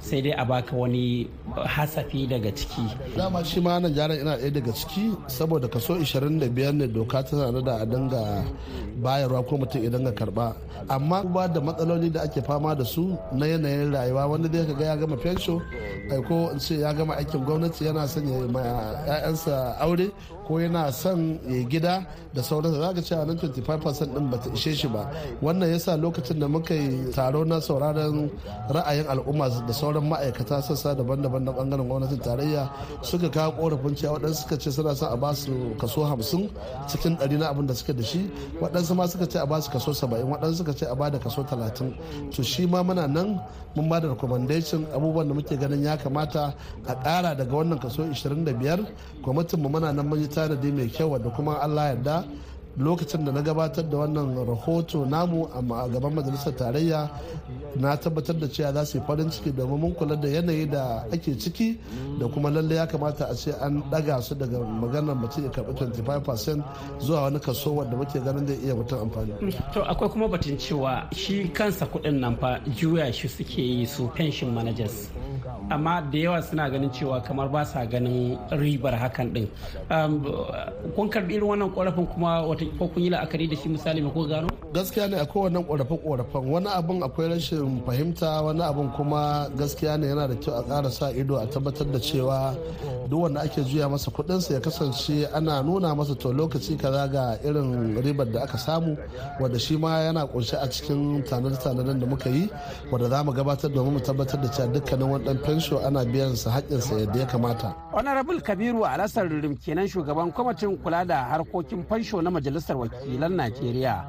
sai 0.00 0.20
dai 0.24 0.32
a 0.32 0.44
baka 0.44 0.72
wani 0.76 1.28
hasafi 1.74 2.26
daga 2.30 2.50
ciki. 2.58 2.84
Dama 3.16 3.44
shi 3.44 3.60
ma 3.60 3.78
nan 3.78 3.92
jaran 3.94 4.20
ina 4.20 4.36
ɗaya 4.40 4.50
daga 4.56 4.72
ciki 4.72 5.04
saboda 5.26 5.68
kaso 5.68 5.92
25 6.00 6.72
ne 6.72 6.86
doka 6.88 7.22
ta 7.22 7.50
da 7.52 7.74
a 7.82 7.84
dinga 7.86 8.22
bayarwa 9.02 9.44
ko 9.48 9.56
mutum 9.60 9.84
idan 9.84 10.04
ga 10.04 10.12
karɓa 10.12 10.45
amma 10.88 11.22
ba 11.24 11.48
da 11.48 11.60
matsaloli 11.60 12.10
da 12.12 12.20
ake 12.22 12.42
fama 12.42 12.74
da 12.74 12.84
su 12.84 13.16
na 13.32 13.46
yanayin 13.46 13.92
rayuwa 13.92 14.26
wanda 14.26 14.48
dai 14.48 14.66
kaga 14.66 14.84
ya 14.84 14.96
gama 14.96 15.16
fensho 15.16 15.60
ko 16.28 16.50
in 16.52 16.58
ce 16.60 16.78
ya 16.80 16.92
gama 16.92 17.14
aikin 17.16 17.44
gwamnati 17.44 17.84
yana 17.84 18.06
son 18.08 18.26
ya 18.28 18.46
ma 18.48 18.60
'ya'yansa 19.06 19.78
aure 19.80 20.10
ko 20.46 20.60
yana 20.60 20.92
son 20.92 21.38
ya 21.48 21.62
gida 21.66 22.06
da 22.34 22.42
sauransa 22.42 22.78
za 22.80 22.94
ka 22.94 23.02
cewa 23.02 23.24
nan 23.26 23.36
25% 23.36 24.14
din 24.14 24.30
bata 24.30 24.50
ishe 24.54 24.74
shi 24.74 24.86
ba. 24.88 25.10
Wannan 25.42 25.68
yasa 25.72 25.96
lokacin 25.96 26.38
da 26.38 26.46
muka 26.48 26.74
yi 26.74 27.10
taro 27.12 27.44
na 27.44 27.58
sauraron 27.60 28.30
ra'ayin 28.70 29.06
al'umma 29.10 29.48
da 29.66 29.72
sauran 29.72 30.04
ma'aikata 30.06 30.62
sassa 30.62 30.94
daban-daban 30.94 31.42
na 31.42 31.50
ɓangaren 31.52 31.88
gwamnatin 31.88 32.20
tarayya 32.22 32.70
suka 33.02 33.28
kawo 33.30 33.52
korafin 33.58 33.96
cewa 33.96 34.18
waɗansu 34.18 34.34
suka 34.46 34.56
ce 34.58 34.70
suna 34.70 34.94
son 34.94 35.08
a 35.12 35.16
ba 35.16 35.34
su 35.34 35.50
kaso 35.80 36.04
50 36.04 36.48
cikin 36.86 37.16
ɗari 37.18 37.38
na 37.38 37.48
abin 37.50 37.66
da 37.66 37.74
suka 37.74 37.92
da 37.92 38.02
shi. 38.04 38.30
Waɗansu 38.60 38.94
ma 38.94 39.06
suka 39.08 39.26
ce 39.26 39.38
a 39.42 39.46
ba 39.46 39.60
su 39.60 39.70
kaso 39.70 39.90
70 39.90 40.22
waɗansu 40.32 40.54
suka 40.56 40.72
ce 40.74 40.86
a 40.86 40.94
ba 40.94 41.10
da 41.10 41.18
kaso 41.18 41.42
30 41.44 42.30
to 42.30 42.42
shi 42.42 42.66
ma 42.66 42.82
muna 42.82 43.06
nan 43.06 43.40
mun 43.74 43.88
ba 43.88 44.00
da 44.00 44.08
recommendation. 44.08 44.86
Abubuwan 44.94 45.28
da 45.28 45.34
muke 45.34 45.56
ganin 45.58 45.82
ya 45.82 45.96
kamata 45.96 46.54
a 46.86 46.94
ƙara 46.94 47.36
daga 47.36 47.52
wannan 47.54 47.78
kaso 47.80 48.02
25 48.02 48.86
kwamitin 49.22 49.60
mu 49.60 49.68
muna 49.68 49.92
nan 49.92 50.06
mun 50.08 50.20
yi 50.20 50.28
tanadi 50.28 50.72
mai 50.72 50.88
kyau 50.88 51.10
wadda 51.10 51.30
kuma 51.30 51.58
allah 51.60 51.94
yarda 51.94 52.24
lokacin 52.78 53.24
da 53.24 53.32
na 53.32 53.40
gabatar 53.42 53.84
da 53.90 53.96
wannan 53.98 54.34
rahoto 54.46 55.04
namu 55.06 55.48
a 55.54 55.88
gaban 55.88 56.14
majalisar 56.14 56.52
tarayya 56.56 57.08
na 57.76 57.96
tabbatar 57.96 58.36
da 58.38 58.46
cewa 58.48 58.72
za 58.72 58.84
su 58.86 58.98
yi 58.98 59.04
farin 59.06 59.30
ciki 59.30 59.52
domin 59.52 59.80
mun 59.80 59.94
kula 59.94 60.16
da 60.16 60.28
yanayi 60.28 60.66
da 60.70 61.04
ake 61.12 61.38
ciki 61.38 61.78
da 62.20 62.26
kuma 62.28 62.50
lalle 62.50 62.74
ya 62.74 62.86
kamata 62.86 63.26
a 63.30 63.34
ce 63.34 63.52
an 63.60 63.82
daga 63.90 64.20
su 64.22 64.34
daga 64.34 64.58
maganar 64.58 65.16
mutum 65.16 65.44
ya 65.44 65.50
karɓi 65.50 65.72
25% 65.72 66.62
zuwa 67.00 67.22
wani 67.22 67.40
kaso 67.40 67.74
wanda 67.76 67.96
muke 67.96 68.20
ganin 68.20 68.46
zai 68.46 68.56
iya 68.64 68.74
mutum 68.74 68.98
amfani. 69.00 69.32
to 69.72 69.82
akwai 69.84 70.10
kuma 70.10 70.28
batun 70.28 70.56
cewa 70.58 71.08
shi 71.14 71.48
kansa 71.48 71.86
kuɗin 71.86 72.20
nan 72.20 72.36
fa 72.36 72.60
juya 72.76 73.12
shi 73.12 73.28
suke 73.28 73.58
yi 73.62 73.86
su 73.86 74.08
pension 74.14 74.52
managers 74.52 75.08
amma 75.70 76.00
da 76.12 76.18
yawa 76.18 76.42
suna 76.42 76.70
ganin 76.70 76.90
cewa 76.90 77.20
kamar 77.24 77.48
ba 77.48 77.64
sa 77.64 77.84
ganin 77.86 78.38
ribar 78.50 78.92
hakan 78.94 79.32
din. 79.34 79.46
Kun 80.94 81.08
karɓi 81.10 81.34
irin 81.36 81.48
wannan 81.48 81.70
korafin 81.74 82.06
kuma 82.06 82.42
ko 82.78 82.88
kun 82.88 83.02
yi 83.02 83.10
la'akari 83.10 83.48
da 83.50 83.56
shi 83.56 83.68
misali 83.68 84.02
ko 84.12 84.26
gano? 84.26 84.48
Gaskiya 84.72 85.08
ne 85.10 85.16
akwai 85.20 85.42
wannan 85.50 85.64
korafe 85.64 85.96
korafen 86.04 86.44
wani 86.50 86.66
abun 86.68 87.02
akwai 87.02 87.28
rashin 87.28 87.82
fahimta 87.86 88.42
wani 88.42 88.62
abun 88.62 88.88
kuma 88.96 89.48
gaskiya 89.56 89.98
ne 89.98 90.06
yana 90.06 90.28
da 90.28 90.34
kyau 90.34 90.54
a 90.58 90.62
ƙara 90.62 90.90
sa 90.90 91.10
ido 91.10 91.36
a 91.36 91.46
tabbatar 91.46 91.90
da 91.92 91.98
cewa 91.98 92.54
duk 93.08 93.20
wanda 93.22 93.40
ake 93.40 93.62
juya 93.64 93.88
masa 93.88 94.10
kuɗinsa 94.10 94.52
ya 94.54 94.60
kasance 94.60 95.26
ana 95.34 95.62
nuna 95.62 95.94
masa 95.94 96.14
to 96.18 96.32
lokaci 96.32 96.76
kaza 96.78 97.08
ga 97.08 97.38
irin 97.44 97.96
ribar 98.02 98.26
da 98.32 98.42
aka 98.42 98.58
samu 98.58 98.96
wanda 99.40 99.58
shi 99.58 99.76
ma 99.76 100.00
yana 100.00 100.26
kunshe 100.26 100.54
a 100.60 100.66
cikin 100.68 101.22
tanade-tanaden 101.24 102.00
da 102.00 102.06
muka 102.06 102.28
yi 102.30 102.48
wanda 102.90 103.08
za 103.08 103.24
mu 103.24 103.32
gabatar 103.32 103.70
domin 103.72 103.92
mu 103.94 104.00
tabbatar 104.00 104.40
da 104.42 104.48
cewa 104.48 104.72
dukkanin 104.72 105.08
wani 105.10 105.24
fensho 105.56 105.80
ana 105.86 106.04
biyan 106.04 106.36
sa 106.36 106.50
haƙƙinsa 106.50 106.98
yadda 107.00 107.18
ya 107.18 107.26
kamata. 107.26 107.74
honorable 107.92 108.40
kabiru 108.40 108.84
alasar 108.84 109.28
ririm 109.28 109.56
kenan 109.56 109.88
shugaban 109.88 110.32
kwamitin 110.32 110.76
kula 110.82 111.06
da 111.06 111.24
harkokin 111.24 111.84
fansho 111.88 112.22
na 112.22 112.30
majalisar 112.30 112.76
wakilan 112.76 113.32
najeriya. 113.32 114.04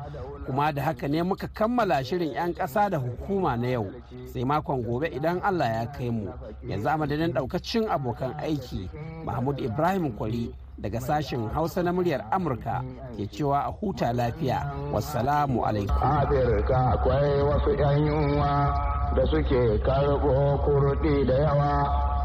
Kuma 0.45 0.71
da 0.73 0.81
haka 0.81 1.07
ne 1.07 1.21
muka 1.23 1.47
kammala 1.47 2.03
shirin 2.03 2.33
'yan 2.33 2.53
ƙasa 2.53 2.89
da 2.89 2.97
hukuma 2.99 3.57
na 3.59 3.67
yau. 3.67 3.87
Sai 4.33 4.43
makon 4.43 4.83
gobe 4.83 5.07
idan 5.07 5.39
allah 5.43 5.65
ya 5.67 5.85
kai 5.91 6.09
mu. 6.09 6.31
Yanzu 6.67 6.87
a 6.87 6.97
madadin 6.97 7.31
ɗaukacin 7.33 7.87
abokan 7.87 8.33
aiki 8.39 8.89
mahmud 9.25 9.59
ibrahim 9.59 10.11
kwari 10.11 10.51
daga 10.79 10.99
sashen 10.99 11.47
hausa 11.53 11.83
na 11.83 11.91
muryar 11.91 12.23
amurka 12.31 12.83
ke 13.17 13.27
cewa 13.31 13.59
a 13.67 13.71
huta 13.71 14.11
lafiya. 14.13 14.71
Wassalamu 14.93 15.63
alaikum. 15.63 15.95
Afirka 15.99 16.91
akwai 16.95 17.43
wasu 17.43 17.71
'yan 17.79 18.05
yunwa. 18.07 18.96
Da 19.15 19.23
suke 19.31 19.79
karɓo 19.85 20.57
kurɗi 20.65 21.25
da 21.27 21.33
yawa 21.33 21.71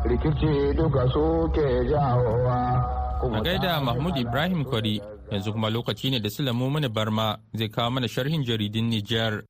rikici 0.09 0.75
duka 0.77 1.07
suke 1.12 1.66
jawowa 1.90 2.59
a 3.37 3.40
gaida 3.40 3.81
mahmud 3.81 4.16
ibrahim 4.16 4.64
kwari 4.64 5.01
yanzu 5.33 5.53
kuma 5.53 5.71
lokaci 5.71 6.11
ne 6.11 6.21
da 6.21 6.31
Sulamu 6.31 6.71
mini 6.71 6.88
barma 6.88 7.38
zai 7.55 7.68
kawo 7.68 7.90
mana 7.90 8.09
sharhin 8.09 8.45
jaridun 8.45 8.85
Nijar. 8.90 9.42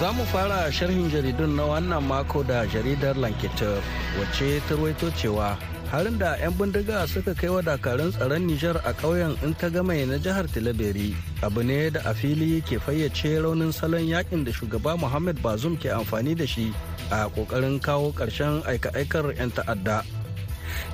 Za 0.00 0.12
mu 0.12 0.24
fara 0.24 0.72
sharhin 0.72 1.10
jaridun 1.10 1.56
na 1.56 1.62
wannan 1.64 2.04
mako 2.06 2.42
da 2.42 2.66
jaridar 2.66 3.16
Lanketer 3.16 3.82
wacce 4.20 4.60
ta 4.68 4.74
ruwaito 4.74 5.10
cewa 5.10 5.56
harin 5.90 6.18
da 6.22 6.36
'yan 6.38 6.54
bindiga 6.54 7.02
suka 7.10 7.34
kai 7.34 7.50
wa 7.50 7.58
dakarun 7.62 8.14
tsaron 8.14 8.46
Nijar 8.46 8.78
a 8.86 8.94
ƙauyen 8.94 9.34
in 9.42 9.54
ta 9.58 9.66
gama 9.68 9.94
na 10.06 10.22
jihar 10.22 10.46
Tilaberi 10.46 11.18
abu 11.42 11.62
ne 11.66 11.90
da 11.90 12.00
a 12.06 12.14
fili 12.14 12.62
ke 12.62 12.78
fayyace 12.78 13.42
raunin 13.42 13.74
salon 13.74 14.06
yaƙin 14.06 14.44
da 14.46 14.52
shugaba 14.54 14.94
Muhammad 14.94 15.42
Bazum 15.42 15.74
ke 15.74 15.90
amfani 15.90 16.36
da 16.38 16.46
shi 16.46 16.70
a 17.10 17.26
ƙoƙarin 17.34 17.82
kawo 17.82 18.14
ƙarshen 18.14 18.62
aika-aikar 18.70 19.34
'yan 19.34 19.50
ta'adda. 19.50 20.06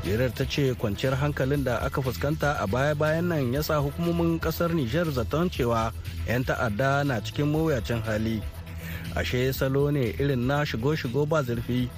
Jirar 0.04 0.32
ta 0.32 0.44
ce 0.48 0.72
kwanciyar 0.72 1.12
hankalin 1.20 1.60
da 1.64 1.76
aka 1.84 2.00
fuskanta 2.00 2.56
a 2.56 2.64
baya-bayan 2.66 3.28
nan 3.28 3.52
ya 3.52 3.60
sa 3.60 3.76
hukumomin 3.84 4.40
ƙasar 4.40 4.72
Nijar 4.72 5.12
zaton 5.12 5.52
cewa 5.52 5.92
'yan 6.24 6.40
ta'adda 6.44 7.04
na 7.04 7.20
cikin 7.20 7.52
mawuyacin 7.52 8.00
hali. 8.00 8.40
Ashe 9.12 9.52
salo 9.52 9.90
ne 9.92 10.16
irin 10.16 10.46
na 10.48 10.64
shigo-shigo 10.64 11.28
ba 11.28 11.44
zurfi. 11.44 11.88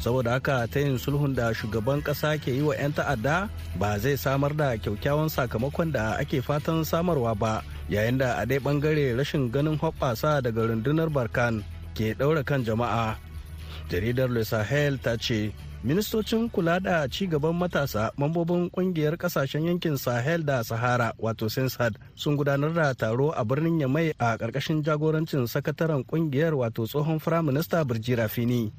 Saboda 0.00 0.30
haka 0.40 0.64
ta 0.66 0.80
yin 0.80 0.96
sulhun 0.96 1.36
da 1.36 1.52
shugaban 1.52 2.00
kasa 2.00 2.40
ke 2.40 2.48
yi 2.56 2.64
wa 2.64 2.72
'yan 2.72 2.92
ta'adda 2.96 3.52
ba 3.76 3.98
zai 4.00 4.16
samar 4.16 4.56
da 4.56 4.72
kyaukyawan 4.80 5.28
sakamakon 5.28 5.92
da 5.92 6.16
ake 6.16 6.40
fatan 6.40 6.80
samarwa 6.88 7.36
ba 7.36 7.60
yayin 7.92 8.16
da 8.16 8.40
a 8.40 8.46
dai 8.48 8.58
ɓangare 8.58 9.12
rashin 9.16 9.52
ganin 9.52 9.76
hoɓɓasa 9.76 10.40
daga 10.40 10.66
rundunar 10.72 11.12
barkan 11.12 11.60
ke 11.92 12.16
ɗaura 12.16 12.40
kan 12.44 12.64
jama'a. 12.64 13.16
Jaridar 13.92 14.30
Le 14.32 14.40
Sahel 14.44 14.96
ta 15.04 15.16
ce 15.20 15.52
ministocin 15.84 16.48
kula 16.48 16.80
da 16.80 17.08
ci 17.08 17.26
gaban 17.26 17.56
matasa 17.56 18.12
mambobin 18.16 18.70
ƙungiyar 18.70 19.16
ƙasashen 19.16 19.64
yankin 19.64 19.96
sahel 19.96 20.44
da 20.44 20.62
sahara 20.64 21.12
wato 21.18 21.48
sensad 21.48 21.96
sun 22.14 22.36
gudanar 22.36 22.72
da 22.74 22.92
taro 22.94 23.30
a 23.32 23.44
birnin 23.44 23.80
yamai 23.80 24.12
a 24.18 24.36
ƙarƙashin 24.36 24.82
jagorancin 24.84 25.44
sakataren 25.48 26.04
ƙungiyar 26.04 26.52
wato 26.52 26.84
tsohon 26.86 27.18
firaminista 27.20 27.84
birji 27.84 28.16
rafini 28.16 28.72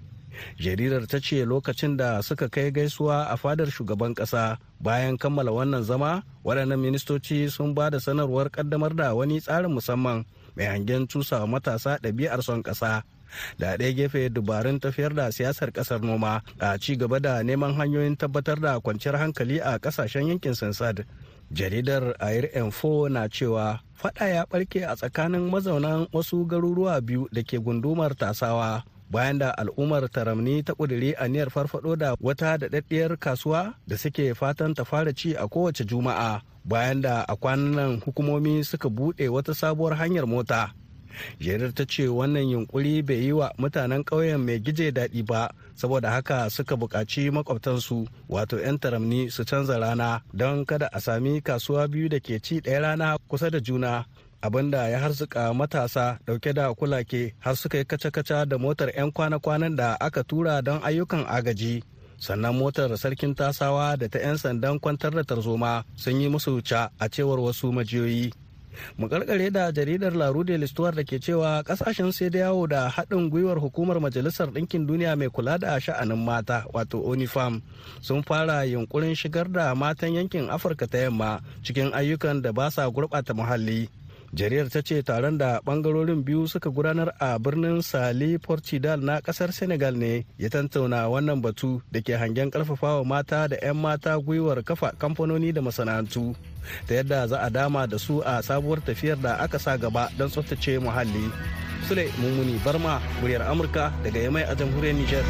jaridar 0.60 1.08
ta 1.08 1.20
ce 1.20 1.46
lokacin 1.46 1.98
da 1.98 2.22
suka 2.22 2.50
kai 2.50 2.72
gaisuwa 2.72 3.28
a 3.30 3.38
fadar 3.38 3.68
shugaban 3.72 4.14
ƙasa 4.16 4.58
bayan 4.80 5.18
kammala 5.18 5.52
wannan 5.52 5.84
zama 5.84 6.24
waɗannan 6.46 6.80
ministoci 6.80 7.50
sun 7.50 7.74
ba 7.74 7.90
da 7.90 8.00
sanarwar 8.00 8.50
ƙaddamar 8.50 8.96
da 8.96 9.14
wani 9.16 9.40
tsarin 9.42 9.72
musamman 9.72 10.26
mai 10.56 10.66
hangen 10.66 11.08
cusa 11.08 11.46
matasa 11.48 11.98
ɗabi'ar 12.02 12.42
son 12.44 12.64
ƙasa. 12.64 13.04
Da 13.58 13.78
ɗaya 13.78 13.96
gefe 13.96 14.30
dubarun 14.30 14.80
tafiyar 14.80 15.14
da 15.16 15.32
siyasar 15.32 15.72
ƙasar 15.72 16.02
noma 16.04 16.42
a 16.60 16.78
ci 16.78 16.96
gaba 16.98 17.20
da 17.20 17.42
neman 17.44 17.74
hanyoyin 17.76 18.18
tabbatar 18.18 18.60
da 18.60 18.80
kwanciyar 18.80 19.16
hankali 19.18 19.60
a 19.62 19.80
ƙasashen 19.80 20.28
yankin 20.28 20.54
sansad. 20.56 21.06
Jaridar 21.54 22.16
air 22.20 22.50
info 22.56 23.08
na 23.08 23.28
cewa 23.28 23.80
fada 23.94 24.28
ya 24.28 24.44
ɓarke 24.46 24.84
a 24.88 24.96
tsakanin 24.96 25.50
mazaunan 25.50 26.08
wasu 26.12 26.46
garuruwa 26.48 27.00
biyu 27.02 27.28
da 27.32 27.42
ke 27.44 27.58
gundumar 27.60 28.16
tasawa. 28.16 28.84
Bayan 29.12 29.38
da 29.44 29.52
al'ummar 29.58 30.08
taramni 30.10 30.64
ta 30.64 30.74
ƙudiri 30.74 31.14
aniyar 31.20 31.50
farfado 31.52 31.96
da 31.96 32.16
wata 32.22 32.58
daɗaɗɗiyar 32.58 33.18
kasuwa 33.20 33.74
da 33.88 33.98
suke 33.98 34.34
fatan 34.36 34.74
ta 34.74 34.84
fara 34.86 35.14
ci 35.14 35.36
a 35.36 35.48
kowace 35.48 35.84
juma'a 35.86 36.42
bayan 36.64 37.02
da 37.02 37.26
a 37.28 37.36
kwanan 37.36 37.76
nan 37.76 38.00
hukumomi 38.06 38.64
suka 38.64 38.88
buɗe 38.90 39.28
wata 39.30 39.54
sabuwar 39.54 39.98
hanyar 40.00 40.26
mota. 40.28 40.72
Jerar 41.40 41.74
ta 41.76 41.84
ce 41.86 42.08
wannan 42.08 42.48
yunkuri 42.50 43.02
bai 43.04 43.20
yi 43.20 43.32
wa 43.32 43.52
mutanen 43.60 44.04
ƙauyen 44.04 44.40
mai 44.40 44.60
gije 44.64 44.92
daɗi 44.96 45.26
ba 45.28 45.52
saboda 45.76 46.10
haka 46.12 46.50
suka 46.50 46.76
buƙaci 46.78 47.32
makwabtansu 47.32 48.08
wato 48.30 48.58
'yan 48.60 48.80
taramni 48.80 49.30
su 49.32 49.44
canza 49.44 49.76
rana 49.80 50.22
don 50.34 50.66
kada 50.66 50.88
a 50.94 51.00
sami 51.02 51.42
kasuwa 51.42 51.88
biyu 51.92 52.08
da 52.10 52.20
ke 52.20 52.40
ci 52.40 52.62
ɗaya 52.62 52.82
rana 52.82 53.18
kusa 53.28 53.50
da 53.52 53.60
juna. 53.60 54.06
Abin 54.42 54.72
da 54.72 54.88
ya 54.90 55.00
harzuka 55.00 55.54
matasa 55.54 56.20
ɗauke 56.28 56.54
da 56.54 56.74
kulake 56.74 57.34
har 57.40 57.56
suka 57.56 57.78
yi 57.78 57.86
kaca-kaca 57.86 58.46
da 58.46 58.58
motar 58.58 58.90
'yan 58.90 59.12
kwana-kwanan 59.12 59.76
da 59.76 59.94
aka 60.00 60.24
tura 60.24 60.62
don 60.62 60.82
ayyukan 60.84 61.26
agaji. 61.30 61.84
Sannan 62.18 62.56
motar 62.58 62.90
sarkin 62.98 63.36
tasawa 63.36 63.98
da 63.98 64.08
ta 64.10 64.20
'yan 64.20 64.38
sandan 64.38 64.80
kwantar 64.80 65.12
da 65.14 65.24
tarzoma 65.24 65.84
sun 65.96 66.22
yi 66.22 66.30
musu 66.30 66.52
wuce 66.58 66.90
a 67.00 67.06
cewar 67.10 67.40
wasu 67.40 67.72
majiyoyi. 67.72 68.34
Mu 68.98 69.08
karkare 69.10 69.52
da 69.52 69.72
jaridar 69.72 70.14
larude 70.16 70.58
listuwar 70.58 70.96
da 70.96 71.04
ke 71.04 71.20
cewa 71.20 71.62
ƙasashen 71.64 72.12
sai 72.12 72.30
da 72.30 72.40
yawo 72.40 72.68
da 72.68 72.90
haɗin 72.90 73.30
gwiwar 73.30 73.60
hukumar 73.60 74.00
majalisar 74.00 74.48
ɗinkin 74.50 74.88
duniya 74.88 75.16
mai 75.16 75.30
kula 75.30 75.58
da 75.60 75.80
sha'anin 75.80 76.18
mata 76.26 76.66
wato 76.74 77.04
onifam 77.04 77.62
sun 78.02 78.24
fara 78.24 78.66
yunkurin 78.66 79.16
shigar 79.16 79.52
da 79.52 79.76
matan 79.76 80.14
yankin 80.14 80.50
afirka 80.50 80.88
ta 80.88 80.98
yamma 80.98 81.42
cikin 81.64 81.92
ayyukan 81.94 82.42
da 82.42 82.52
ba 82.54 82.72
sa 82.72 82.88
gurɓata 82.90 83.34
muhalli. 83.36 83.90
Jariyar 84.34 84.70
ta 84.72 84.82
ce 84.82 85.04
taron 85.04 85.38
da 85.38 85.60
ɓangarorin 85.66 86.24
biyu 86.24 86.48
suka 86.48 86.70
gudanar 86.70 87.12
a 87.20 87.40
birnin 87.40 87.82
sali 87.82 88.38
portugal 88.38 89.00
na 89.00 89.20
ƙasar 89.22 89.52
senegal 89.52 89.96
ne 89.98 90.26
ya 90.40 90.50
tantauna 90.50 91.10
wannan 91.12 91.42
batu 91.42 91.82
da 91.92 92.00
ke 92.02 92.16
hangen 92.16 92.52
karfafawa 92.52 93.04
mata 93.06 93.48
da 93.48 93.58
'yan 93.62 93.76
mata 93.78 94.16
gwiwar 94.20 94.64
kafa 94.64 94.92
kamfanoni 94.98 95.52
da 95.52 95.62
masana'antu 95.62 96.36
ta 96.88 96.94
yadda 96.96 97.28
za 97.28 97.38
a 97.44 97.50
dama 97.50 97.88
da 97.88 97.98
su 98.00 98.22
a 98.26 98.42
sabuwar 98.42 98.80
tafiyar 98.86 99.18
da 99.22 99.36
aka 99.44 99.60
sa 99.60 99.78
gaba 99.78 100.08
don 100.18 100.30
tsaftace 100.30 100.80
muhalli. 100.80 101.28
Sule 101.88 102.08
mummuni 102.22 102.56
barma 102.66 103.02
muryar 103.22 103.42
amurka 103.52 103.92
daga 104.04 104.20
yamai 104.20 104.44
a 104.48 104.56
jamhuriyar 104.56 104.96
niger 104.96 105.26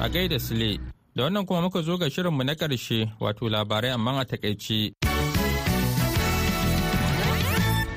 a 0.00 0.08
gaida 0.08 0.38
sule 0.40 0.76
da 1.16 1.22
wannan 1.24 1.46
kuma 1.46 1.60
muka 1.62 1.80
zo 1.82 1.96
ga 1.96 2.10
shirinmu 2.10 2.42
na 2.44 2.54
ƙarshe 2.54 3.08
wato 3.20 3.48
labarai 3.48 3.90
amma 3.96 4.20
a 4.20 4.24
taƙaice. 4.24 5.09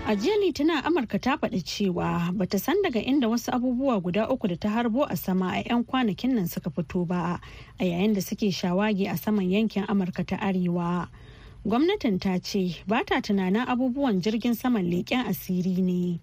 A 0.06 0.16
jiya 0.16 0.36
Litinin 0.38 0.84
Amurka 0.84 1.20
ta 1.20 1.38
faɗi 1.38 1.64
cewa 1.64 2.32
bata 2.34 2.60
san 2.60 2.82
daga 2.84 3.00
inda 3.00 3.28
wasu 3.28 3.52
abubuwa 3.52 4.02
guda 4.02 4.30
uku 4.30 4.48
da 4.48 4.56
ta 4.56 4.70
harbo 4.70 5.04
a 5.10 5.16
sama 5.16 5.54
a 5.56 5.64
'yan 5.64 5.84
kwanakin 5.84 6.36
nan 6.36 6.48
suka 6.48 6.70
fito 6.70 7.08
ba 7.08 7.40
a 7.80 7.84
yayin 7.86 8.14
da 8.14 8.20
suke 8.22 8.52
shawagi 8.52 9.08
a 9.10 9.16
saman 9.18 9.50
yankin 9.50 9.86
Amurka 9.88 10.26
ta 10.28 10.36
Arewa. 10.38 11.08
Gwamnatin 11.66 12.20
ta 12.20 12.38
ce 12.44 12.76
ba 12.86 13.04
ta 13.08 13.22
tunanin 13.22 13.64
abubuwan 13.66 14.20
jirgin 14.22 14.56
saman 14.56 14.84
leƙen 14.92 15.24
asiri 15.26 15.80
ne. 15.82 16.20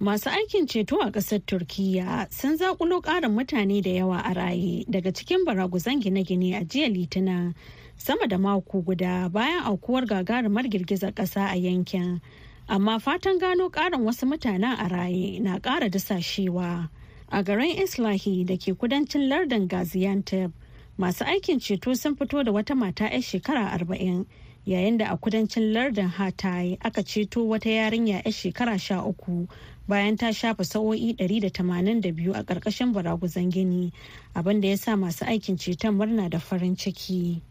Masu 0.00 0.30
aikin 0.32 0.66
ceto 0.66 0.96
a 1.04 1.10
ƙasar 1.12 1.44
Turkiyya 1.44 2.32
sun 2.32 2.56
zaƙulo 2.56 3.02
ƙarin 3.04 3.36
mutane 3.36 3.82
da 3.84 3.90
yawa 3.90 4.22
a 4.24 4.32
raye 4.34 4.84
daga 4.88 5.12
cikin 5.12 5.44
baraguzan 5.44 6.00
gine-gine 6.00 6.56
a 6.56 6.64
jiya 6.64 6.88
Litinin 6.88 7.54
sama 7.96 8.26
da 8.26 8.38
mako 8.38 8.80
guda 8.80 9.28
bayan 9.28 9.62
aukuwar 9.68 10.08
gagarumar 10.08 10.64
girgizar 10.66 11.12
ƙasa 11.12 11.52
a 11.52 11.56
yankin. 11.56 12.20
Amma 12.68 12.98
fatan 13.00 13.38
gano 13.38 13.68
ƙarin 13.70 14.04
wasu 14.04 14.26
mutanen 14.26 14.76
a 14.78 14.88
raye 14.88 15.38
na 15.40 15.58
ƙara 15.58 15.90
dasashewa 15.90 16.88
a 17.28 17.42
garin 17.42 17.76
islahi 17.78 18.44
da 18.46 18.56
ke 18.56 18.72
kudancin 18.76 19.28
lardin 19.28 19.68
gaziantep 19.68 20.52
masu 20.98 21.24
aikin 21.24 21.60
ceto 21.60 21.94
sun 21.96 22.16
fito 22.16 22.42
da 22.44 22.52
wata 22.52 22.74
mata 22.74 23.04
'yar 23.04 23.20
shekara 23.22 23.70
arba'in 23.70 24.26
yayin 24.66 24.98
da 24.98 25.10
a 25.12 25.16
kudancin 25.18 25.72
lardin 25.72 26.08
hatay 26.08 26.78
aka 26.80 27.02
ceto 27.02 27.44
wata 27.46 27.68
yarinya 27.68 28.22
'yar 28.24 28.32
shekara 28.32 28.78
sha 28.80 29.04
uku 29.04 29.46
bayan 29.88 30.16
ta 30.16 30.32
shafa 30.32 30.64
sa'o'i 30.64 31.12
182 31.18 32.32
a 32.34 32.42
ƙarƙashin 32.44 32.92
baraguzan 32.94 33.50
gini 33.52 33.92
abin 34.34 34.60
da 34.60 34.68
ya 34.68 34.76
sa 34.76 34.96
masu 34.96 35.24
aikin 35.28 35.56
ceton 35.58 35.94
murna 35.96 36.30
da 36.30 36.38
farin 36.38 36.76
ciki. 36.76 37.42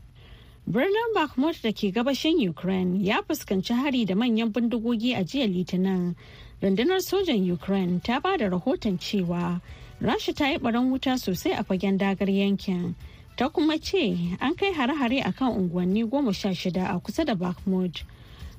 Birnin 0.68 1.14
Bakhmut 1.14 1.62
da 1.64 1.72
ke 1.74 1.92
gabashin 1.92 2.40
Ukraine 2.50 3.04
ya 3.04 3.22
fuskanci 3.22 3.74
hari 3.74 4.06
da 4.06 4.16
manyan 4.16 4.50
bindigogi 4.54 5.14
a 5.14 5.24
jiya 5.24 5.46
Litinin. 5.48 6.16
Rundunar 6.62 7.02
sojan 7.04 7.44
Ukraine 7.52 8.00
ta 8.00 8.20
ba 8.22 8.38
da 8.38 8.46
rahoton 8.50 8.98
cewa 8.98 9.60
Rasha 10.02 10.34
ta 10.34 10.48
yi 10.48 10.58
baran 10.58 10.90
wuta 10.90 11.18
sosai 11.20 11.52
a 11.60 11.64
fagen 11.66 11.98
dagar 11.98 12.28
yankin. 12.30 12.96
Ta 13.36 13.50
kuma 13.50 13.78
ce 13.78 14.38
an 14.40 14.56
kai 14.56 14.72
hare-hare 14.72 15.20
a 15.28 15.34
kan 15.34 15.52
unguwanni 15.52 16.08
goma 16.10 16.34
sha 16.34 16.50
shida 16.56 16.96
a 16.96 17.00
kusa 17.02 17.26
da 17.26 17.36
Bakhmut. 17.36 18.04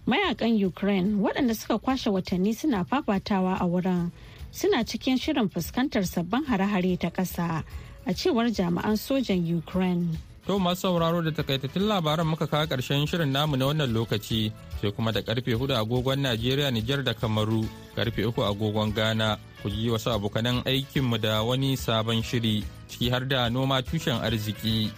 Mayakan 0.06 0.60
Ukraine 0.62 1.16
waɗanda 1.22 1.56
suka 1.56 1.78
kwashe 1.78 2.10
watanni 2.12 2.54
suna 2.54 2.84
fafatawa 2.84 3.56
a 3.58 3.64
wurin 3.64 4.12
suna 4.52 4.84
cikin 4.84 5.16
shirin 5.16 5.48
fuskantar 5.48 6.04
sabbin 6.06 6.44
hare-hare 6.44 6.98
ta 7.00 7.08
ƙasa 7.08 7.64
a 8.06 8.12
cewar 8.12 8.52
jami'an 8.52 8.98
sojan 9.00 9.40
Ukraine. 9.56 10.18
To 10.46 10.60
masu 10.60 10.80
sauraro 10.92 11.24
da 11.24 11.32
takaitattun 11.32 11.88
labaran 11.88 12.26
muka 12.28 12.44
kawo 12.46 12.66
ƙarshen 12.68 13.08
shirin 13.08 13.32
namu 13.32 13.56
na 13.56 13.64
wannan 13.72 13.88
lokaci 13.88 14.52
sai 14.80 14.92
kuma 14.92 15.08
da 15.12 15.20
ƙarfe 15.24 15.56
huɗu 15.56 15.72
agogon 15.72 16.20
Najeriya 16.20 16.68
Nijar 16.70 17.02
da 17.02 17.14
Kamaru 17.14 17.64
ƙarfe 17.96 18.28
uku 18.28 18.42
agogon 18.44 18.92
Ghana 18.94 19.38
ku 19.62 19.70
ji 19.70 19.88
wasu 19.88 20.12
abokanan 20.12 20.60
aikinmu 20.68 21.16
da 21.16 21.40
wani 21.42 21.76
sabon 21.76 22.20
shiri 22.22 22.60
ciki 22.92 23.08
har 23.10 23.24
da 23.24 23.48
noma 23.48 23.80
tushen 23.82 24.20
arziki. 24.20 24.92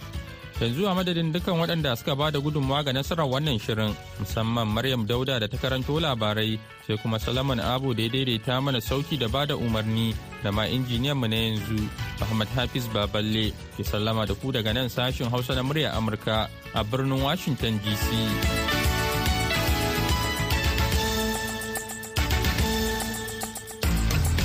Yanzu 0.61 0.87
a 0.89 0.93
madadin 0.95 1.29
dukkan 1.33 1.53
waɗanda 1.59 1.93
suka 1.95 2.15
ba 2.15 2.31
da 2.31 2.39
gudunmawa 2.39 2.83
ga 2.83 2.91
nasarar 2.93 3.29
wannan 3.29 3.59
shirin 3.61 3.93
musamman 4.19 4.65
maryam 4.67 5.05
dauda 5.05 5.39
da 5.39 5.47
ta 5.47 5.57
karanto 5.57 5.99
labarai 6.01 6.57
sai 6.87 6.97
kuma 6.97 7.19
salaman 7.19 7.59
abu 7.59 7.93
da 7.93 8.03
ya 8.03 8.09
daidaita 8.09 8.57
mana 8.61 8.79
sauƙi 8.81 9.19
da 9.21 9.27
ba 9.29 9.45
da 9.45 9.53
umarni 9.55 10.15
da 10.43 10.51
ma 10.51 10.65
injiniyan 10.65 11.13
mu 11.17 11.27
na 11.29 11.35
yanzu 11.37 11.77
muhammad 12.19 12.47
hafiz 12.57 12.87
baballe 12.89 13.53
ke 13.77 13.83
sallama 13.85 14.25
da 14.25 14.33
ku 14.33 14.49
daga 14.51 14.73
nan 14.73 14.89
sashin 14.89 15.29
hausa 15.29 15.53
na 15.53 15.61
murya 15.61 15.93
amurka 15.93 16.49
a 16.73 16.83
birnin 16.83 17.21
washington 17.21 17.77
dc 17.85 18.66